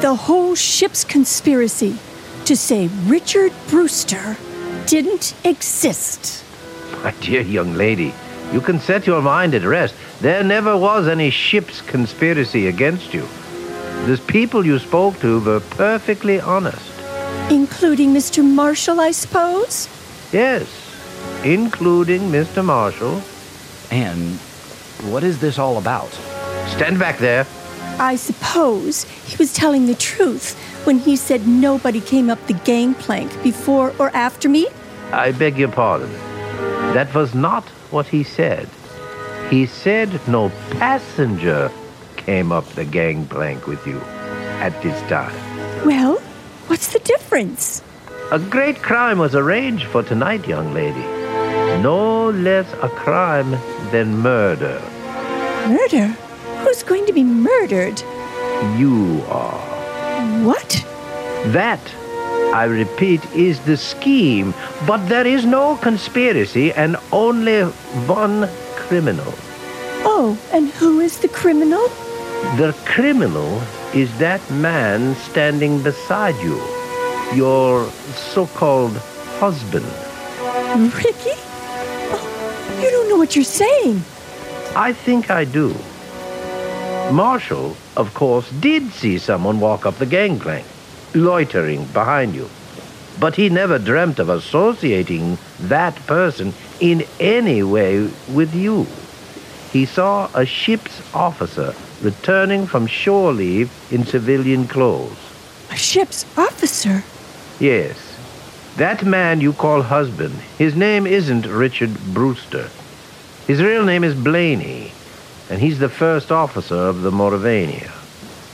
The 0.00 0.14
whole 0.14 0.54
ship's 0.54 1.02
conspiracy 1.02 1.96
to 2.44 2.56
say 2.56 2.88
Richard 3.06 3.52
Brewster 3.68 4.36
didn't 4.86 5.34
exist. 5.44 6.44
My 7.02 7.10
dear 7.20 7.40
young 7.40 7.74
lady, 7.74 8.14
you 8.52 8.60
can 8.60 8.78
set 8.78 9.08
your 9.08 9.22
mind 9.22 9.54
at 9.54 9.64
rest. 9.64 9.96
There 10.20 10.44
never 10.44 10.76
was 10.76 11.08
any 11.08 11.30
ship's 11.30 11.80
conspiracy 11.80 12.68
against 12.68 13.12
you. 13.12 13.26
The 14.06 14.20
people 14.28 14.64
you 14.64 14.78
spoke 14.78 15.18
to 15.18 15.40
were 15.40 15.60
perfectly 15.60 16.40
honest. 16.40 16.92
Including 17.50 18.14
Mr. 18.14 18.44
Marshall, 18.44 19.00
I 19.00 19.10
suppose? 19.10 19.88
Yes, 20.32 20.68
including 21.44 22.30
Mr. 22.30 22.64
Marshall. 22.64 23.20
And 23.90 24.38
what 25.10 25.24
is 25.24 25.40
this 25.40 25.58
all 25.58 25.76
about? 25.76 26.16
Stand 26.80 26.98
back 26.98 27.18
there. 27.18 27.46
I 27.98 28.16
suppose 28.16 29.04
he 29.04 29.36
was 29.36 29.52
telling 29.52 29.84
the 29.84 29.94
truth 29.94 30.58
when 30.86 30.98
he 30.98 31.14
said 31.14 31.46
nobody 31.46 32.00
came 32.00 32.30
up 32.30 32.46
the 32.46 32.54
gangplank 32.54 33.30
before 33.42 33.92
or 33.98 34.08
after 34.16 34.48
me? 34.48 34.66
I 35.12 35.32
beg 35.32 35.58
your 35.58 35.68
pardon. 35.68 36.10
That 36.94 37.14
was 37.14 37.34
not 37.34 37.64
what 37.90 38.06
he 38.06 38.22
said. 38.22 38.66
He 39.50 39.66
said 39.66 40.26
no 40.26 40.48
passenger 40.78 41.70
came 42.16 42.50
up 42.50 42.66
the 42.68 42.86
gangplank 42.86 43.66
with 43.66 43.86
you 43.86 44.00
at 44.64 44.72
this 44.82 44.98
time. 45.02 45.36
Well, 45.84 46.16
what's 46.68 46.94
the 46.94 47.00
difference? 47.00 47.82
A 48.32 48.38
great 48.38 48.80
crime 48.80 49.18
was 49.18 49.34
arranged 49.34 49.84
for 49.84 50.02
tonight, 50.02 50.48
young 50.48 50.72
lady. 50.72 51.04
No 51.82 52.30
less 52.30 52.72
a 52.80 52.88
crime 52.88 53.50
than 53.90 54.16
murder. 54.16 54.80
Murder? 55.68 56.16
Who's 56.62 56.82
going 56.82 57.06
to 57.06 57.12
be 57.12 57.24
murdered? 57.24 58.00
You 58.76 59.24
are. 59.28 59.58
What? 60.44 60.84
That, 61.52 61.80
I 62.54 62.64
repeat, 62.64 63.24
is 63.32 63.58
the 63.60 63.76
scheme. 63.76 64.54
But 64.86 65.06
there 65.08 65.26
is 65.26 65.44
no 65.46 65.76
conspiracy 65.76 66.72
and 66.72 66.96
only 67.12 67.62
one 68.06 68.48
criminal. 68.76 69.32
Oh, 70.04 70.38
and 70.52 70.68
who 70.68 71.00
is 71.00 71.18
the 71.20 71.28
criminal? 71.28 71.88
The 72.56 72.74
criminal 72.84 73.60
is 73.94 74.16
that 74.18 74.40
man 74.50 75.14
standing 75.14 75.82
beside 75.82 76.36
you, 76.36 76.60
your 77.34 77.88
so 78.34 78.46
called 78.46 78.96
husband. 79.40 79.86
Ricky? 80.94 81.36
Oh, 82.12 82.80
you 82.82 82.90
don't 82.90 83.08
know 83.08 83.16
what 83.16 83.34
you're 83.34 83.44
saying. 83.44 84.02
I 84.76 84.92
think 84.92 85.30
I 85.30 85.44
do. 85.44 85.74
Marshall, 87.12 87.76
of 87.96 88.14
course, 88.14 88.48
did 88.60 88.90
see 88.92 89.18
someone 89.18 89.60
walk 89.60 89.84
up 89.84 89.96
the 89.96 90.06
gangplank, 90.06 90.66
loitering 91.14 91.84
behind 91.86 92.34
you. 92.34 92.48
But 93.18 93.36
he 93.36 93.48
never 93.48 93.78
dreamt 93.78 94.18
of 94.18 94.28
associating 94.28 95.36
that 95.60 95.94
person 96.06 96.54
in 96.80 97.04
any 97.18 97.62
way 97.62 98.08
with 98.32 98.54
you. 98.54 98.86
He 99.72 99.84
saw 99.84 100.30
a 100.34 100.46
ship's 100.46 101.02
officer 101.14 101.74
returning 102.02 102.66
from 102.66 102.86
shore 102.86 103.32
leave 103.32 103.70
in 103.92 104.04
civilian 104.04 104.66
clothes. 104.66 105.18
A 105.70 105.76
ship's 105.76 106.24
officer? 106.38 107.04
Yes. 107.58 107.98
That 108.76 109.04
man 109.04 109.40
you 109.40 109.52
call 109.52 109.82
husband, 109.82 110.34
his 110.56 110.74
name 110.74 111.06
isn't 111.06 111.46
Richard 111.46 111.94
Brewster. 112.14 112.70
His 113.46 113.62
real 113.62 113.84
name 113.84 114.04
is 114.04 114.14
Blaney, 114.14 114.92
and 115.50 115.60
he's 115.60 115.80
the 115.80 115.88
first 115.88 116.30
officer 116.30 116.76
of 116.76 117.02
the 117.02 117.10
Maurevania. 117.10 117.90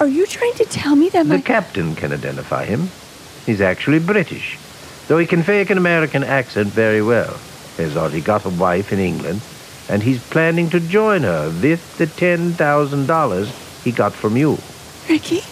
Are 0.00 0.08
you 0.08 0.26
trying 0.26 0.54
to 0.54 0.64
tell 0.64 0.96
me 0.96 1.10
that 1.10 1.26
my... 1.26 1.36
The 1.36 1.42
captain 1.42 1.94
can 1.94 2.12
identify 2.12 2.64
him. 2.64 2.88
He's 3.44 3.60
actually 3.60 3.98
British, 3.98 4.58
though 5.06 5.18
he 5.18 5.26
can 5.26 5.42
fake 5.42 5.70
an 5.70 5.78
American 5.78 6.24
accent 6.24 6.68
very 6.68 7.02
well. 7.02 7.38
He's 7.76 7.96
already 7.96 8.22
got 8.22 8.46
a 8.46 8.48
wife 8.48 8.92
in 8.92 8.98
England, 8.98 9.42
and 9.90 10.02
he's 10.02 10.26
planning 10.30 10.70
to 10.70 10.80
join 10.80 11.22
her 11.22 11.50
with 11.62 11.98
the 11.98 12.06
$10,000 12.06 13.82
he 13.84 13.92
got 13.92 14.14
from 14.14 14.36
you. 14.36 14.58
Ricky? 15.08 15.42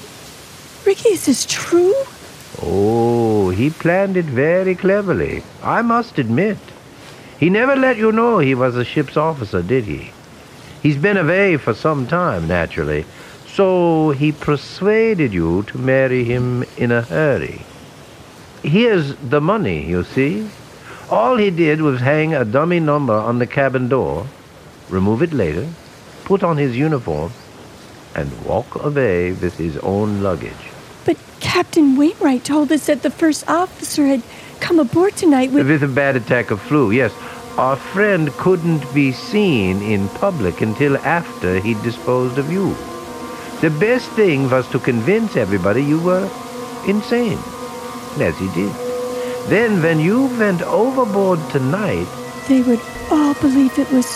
Ricky, 0.86 1.10
is 1.10 1.26
this 1.26 1.46
true? 1.46 1.94
Oh, 2.62 3.50
he 3.50 3.68
planned 3.68 4.16
it 4.16 4.24
very 4.24 4.74
cleverly, 4.74 5.42
I 5.62 5.82
must 5.82 6.18
admit. 6.18 6.58
He 7.38 7.50
never 7.50 7.76
let 7.76 7.98
you 7.98 8.12
know 8.12 8.38
he 8.38 8.54
was 8.54 8.76
a 8.76 8.84
ship's 8.84 9.16
officer, 9.16 9.62
did 9.62 9.84
he? 9.84 10.12
He's 10.84 10.98
been 10.98 11.16
away 11.16 11.56
for 11.56 11.72
some 11.72 12.06
time, 12.06 12.46
naturally, 12.46 13.06
so 13.46 14.10
he 14.10 14.32
persuaded 14.32 15.32
you 15.32 15.62
to 15.68 15.78
marry 15.78 16.24
him 16.24 16.62
in 16.76 16.92
a 16.92 17.00
hurry. 17.00 17.62
Here's 18.62 19.16
the 19.16 19.40
money, 19.40 19.82
you 19.86 20.04
see. 20.04 20.46
All 21.10 21.38
he 21.38 21.48
did 21.48 21.80
was 21.80 22.00
hang 22.00 22.34
a 22.34 22.44
dummy 22.44 22.80
number 22.80 23.14
on 23.14 23.38
the 23.38 23.46
cabin 23.46 23.88
door, 23.88 24.26
remove 24.90 25.22
it 25.22 25.32
later, 25.32 25.66
put 26.24 26.42
on 26.42 26.58
his 26.58 26.76
uniform, 26.76 27.32
and 28.14 28.44
walk 28.44 28.74
away 28.84 29.32
with 29.32 29.56
his 29.56 29.78
own 29.78 30.22
luggage. 30.22 30.52
But 31.06 31.16
Captain 31.40 31.96
Wainwright 31.96 32.44
told 32.44 32.70
us 32.70 32.84
that 32.88 33.00
the 33.00 33.10
first 33.10 33.48
officer 33.48 34.04
had 34.04 34.22
come 34.60 34.78
aboard 34.78 35.16
tonight 35.16 35.50
with... 35.50 35.66
With 35.66 35.82
a 35.82 35.88
bad 35.88 36.14
attack 36.14 36.50
of 36.50 36.60
flu, 36.60 36.90
yes. 36.90 37.10
Our 37.56 37.76
friend 37.76 38.32
couldn't 38.36 38.92
be 38.92 39.12
seen 39.12 39.80
in 39.80 40.08
public 40.08 40.60
until 40.60 40.96
after 40.98 41.60
he'd 41.60 41.80
disposed 41.82 42.36
of 42.36 42.50
you. 42.50 42.74
The 43.60 43.70
best 43.70 44.10
thing 44.10 44.50
was 44.50 44.68
to 44.70 44.80
convince 44.80 45.36
everybody 45.36 45.82
you 45.82 46.00
were 46.00 46.28
insane, 46.88 47.38
as 48.20 48.36
he 48.38 48.48
did. 48.48 48.72
Then, 49.48 49.80
when 49.82 50.00
you 50.00 50.26
went 50.38 50.62
overboard 50.62 51.38
tonight, 51.50 52.08
They 52.48 52.60
would 52.62 52.80
all 53.10 53.34
believe 53.34 53.78
it 53.78 53.90
was 53.92 54.06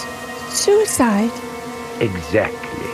suicide. 0.51 1.31
exactly. 2.01 2.90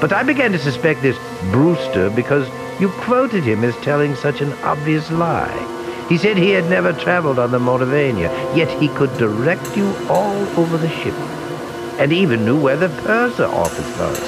But 0.00 0.12
I 0.12 0.24
began 0.24 0.50
to 0.52 0.58
suspect 0.58 1.02
this 1.02 1.18
Brewster 1.52 2.10
because 2.10 2.48
you 2.80 2.88
quoted 3.06 3.44
him 3.44 3.62
as 3.62 3.76
telling 3.76 4.16
such 4.16 4.40
an 4.40 4.52
obvious 4.64 5.08
lie. 5.12 5.81
He 6.12 6.18
said 6.18 6.36
he 6.36 6.50
had 6.50 6.68
never 6.68 6.92
traveled 6.92 7.38
on 7.38 7.52
the 7.52 7.58
Maurevania, 7.58 8.28
yet 8.54 8.68
he 8.78 8.88
could 8.88 9.16
direct 9.16 9.74
you 9.74 9.96
all 10.10 10.36
over 10.60 10.76
the 10.76 10.90
ship, 10.90 11.14
and 11.98 12.12
even 12.12 12.44
knew 12.44 12.60
where 12.60 12.76
the 12.76 12.90
purser 13.00 13.46
office 13.46 13.98
was. 13.98 14.18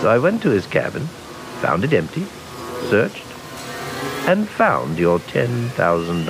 So 0.00 0.08
I 0.08 0.18
went 0.18 0.42
to 0.42 0.50
his 0.50 0.66
cabin, 0.66 1.06
found 1.62 1.84
it 1.84 1.92
empty, 1.92 2.26
searched, 2.90 3.24
and 4.26 4.48
found 4.48 4.98
your 4.98 5.20
$10,000. 5.20 6.26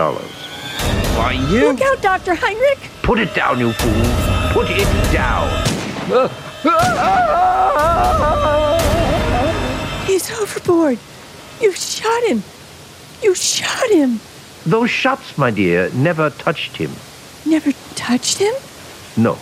Why, 1.16 1.32
you... 1.32 1.72
Look 1.72 1.80
out, 1.80 2.02
Dr. 2.02 2.34
Heinrich! 2.34 2.90
Put 3.02 3.18
it 3.18 3.34
down, 3.34 3.58
you 3.58 3.72
fool! 3.72 4.52
Put 4.52 4.66
it 4.68 5.10
down! 5.10 5.48
He's 10.06 10.30
overboard. 10.38 10.98
You 11.62 11.72
shot 11.72 12.24
him. 12.24 12.42
You 13.22 13.34
shot 13.34 13.88
him. 13.88 14.20
Those 14.66 14.90
shots, 14.90 15.38
my 15.38 15.52
dear, 15.52 15.90
never 15.94 16.28
touched 16.28 16.76
him. 16.76 16.90
Never 17.44 17.70
touched 17.94 18.38
him? 18.38 18.52
No. 19.16 19.38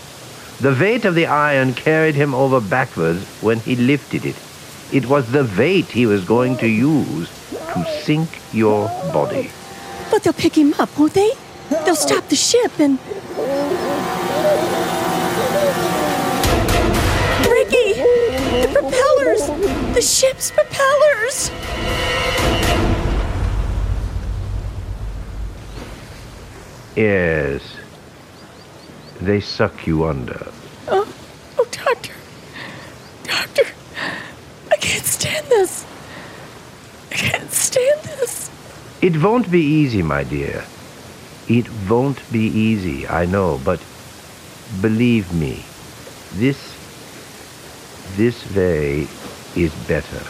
The 0.61 0.77
weight 0.79 1.07
of 1.07 1.15
the 1.15 1.25
iron 1.25 1.73
carried 1.73 2.15
him 2.15 2.35
over 2.35 2.61
backwards 2.61 3.25
when 3.41 3.59
he 3.61 3.75
lifted 3.75 4.27
it. 4.27 4.37
It 4.93 5.07
was 5.07 5.33
the 5.33 5.51
weight 5.59 5.87
he 5.87 6.05
was 6.05 6.27
going 6.27 6.59
to 6.59 6.69
use 6.69 7.31
to 7.51 7.87
sink 8.03 8.29
your 8.53 8.87
body. 9.15 9.51
But 10.11 10.25
they'll 10.25 10.35
pick 10.35 10.59
him 10.59 10.75
up, 10.79 10.91
won't 10.99 11.15
they? 11.15 11.33
They'll 11.71 11.97
stop 11.97 12.29
the 12.29 12.37
ship 12.37 12.79
and. 12.79 12.99
Ricky! 17.49 17.95
The 18.61 18.69
propellers! 18.75 19.95
The 19.95 20.03
ship's 20.03 20.51
propellers! 20.51 21.51
Yes. 26.97 27.63
They 29.21 29.41
suck 29.41 29.87
you 29.87 30.05
under. 30.05 30.47
Oh, 30.89 31.13
oh, 31.59 31.67
doctor. 31.71 32.13
Doctor, 33.25 33.67
I 34.71 34.77
can't 34.77 35.05
stand 35.05 35.47
this. 35.47 35.85
I 37.11 37.15
can't 37.15 37.51
stand 37.51 38.01
this. 38.03 38.51
It 39.03 39.21
won't 39.23 39.51
be 39.51 39.61
easy, 39.61 40.03
my 40.03 40.25
dear. 40.25 40.65
It 41.49 41.67
won't 41.89 42.21
be 42.33 42.47
easy, 42.47 43.07
I 43.09 43.27
know, 43.27 43.61
but 43.65 43.81
believe 44.81 45.33
me, 45.35 45.65
this, 46.35 46.59
this 48.17 48.55
way 48.55 49.07
is 49.57 49.75
better. 49.87 50.23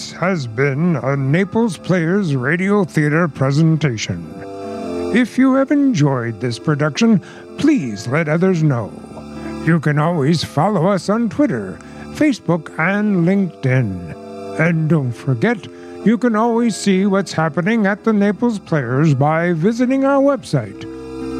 This 0.00 0.12
has 0.12 0.46
been 0.46 0.96
a 0.96 1.14
Naples 1.14 1.76
Players 1.76 2.34
Radio 2.34 2.84
Theater 2.84 3.28
presentation. 3.28 4.32
If 5.14 5.36
you 5.36 5.52
have 5.56 5.70
enjoyed 5.70 6.40
this 6.40 6.58
production, 6.58 7.18
please 7.58 8.08
let 8.08 8.26
others 8.26 8.62
know. 8.62 8.90
You 9.66 9.78
can 9.78 9.98
always 9.98 10.42
follow 10.42 10.86
us 10.86 11.10
on 11.10 11.28
Twitter, 11.28 11.78
Facebook, 12.14 12.70
and 12.78 13.26
LinkedIn. 13.26 14.58
And 14.58 14.88
don't 14.88 15.12
forget, 15.12 15.66
you 16.06 16.16
can 16.16 16.34
always 16.34 16.76
see 16.76 17.04
what's 17.04 17.34
happening 17.34 17.86
at 17.86 18.04
the 18.04 18.14
Naples 18.14 18.58
Players 18.58 19.12
by 19.12 19.52
visiting 19.52 20.06
our 20.06 20.22
website, 20.22 20.80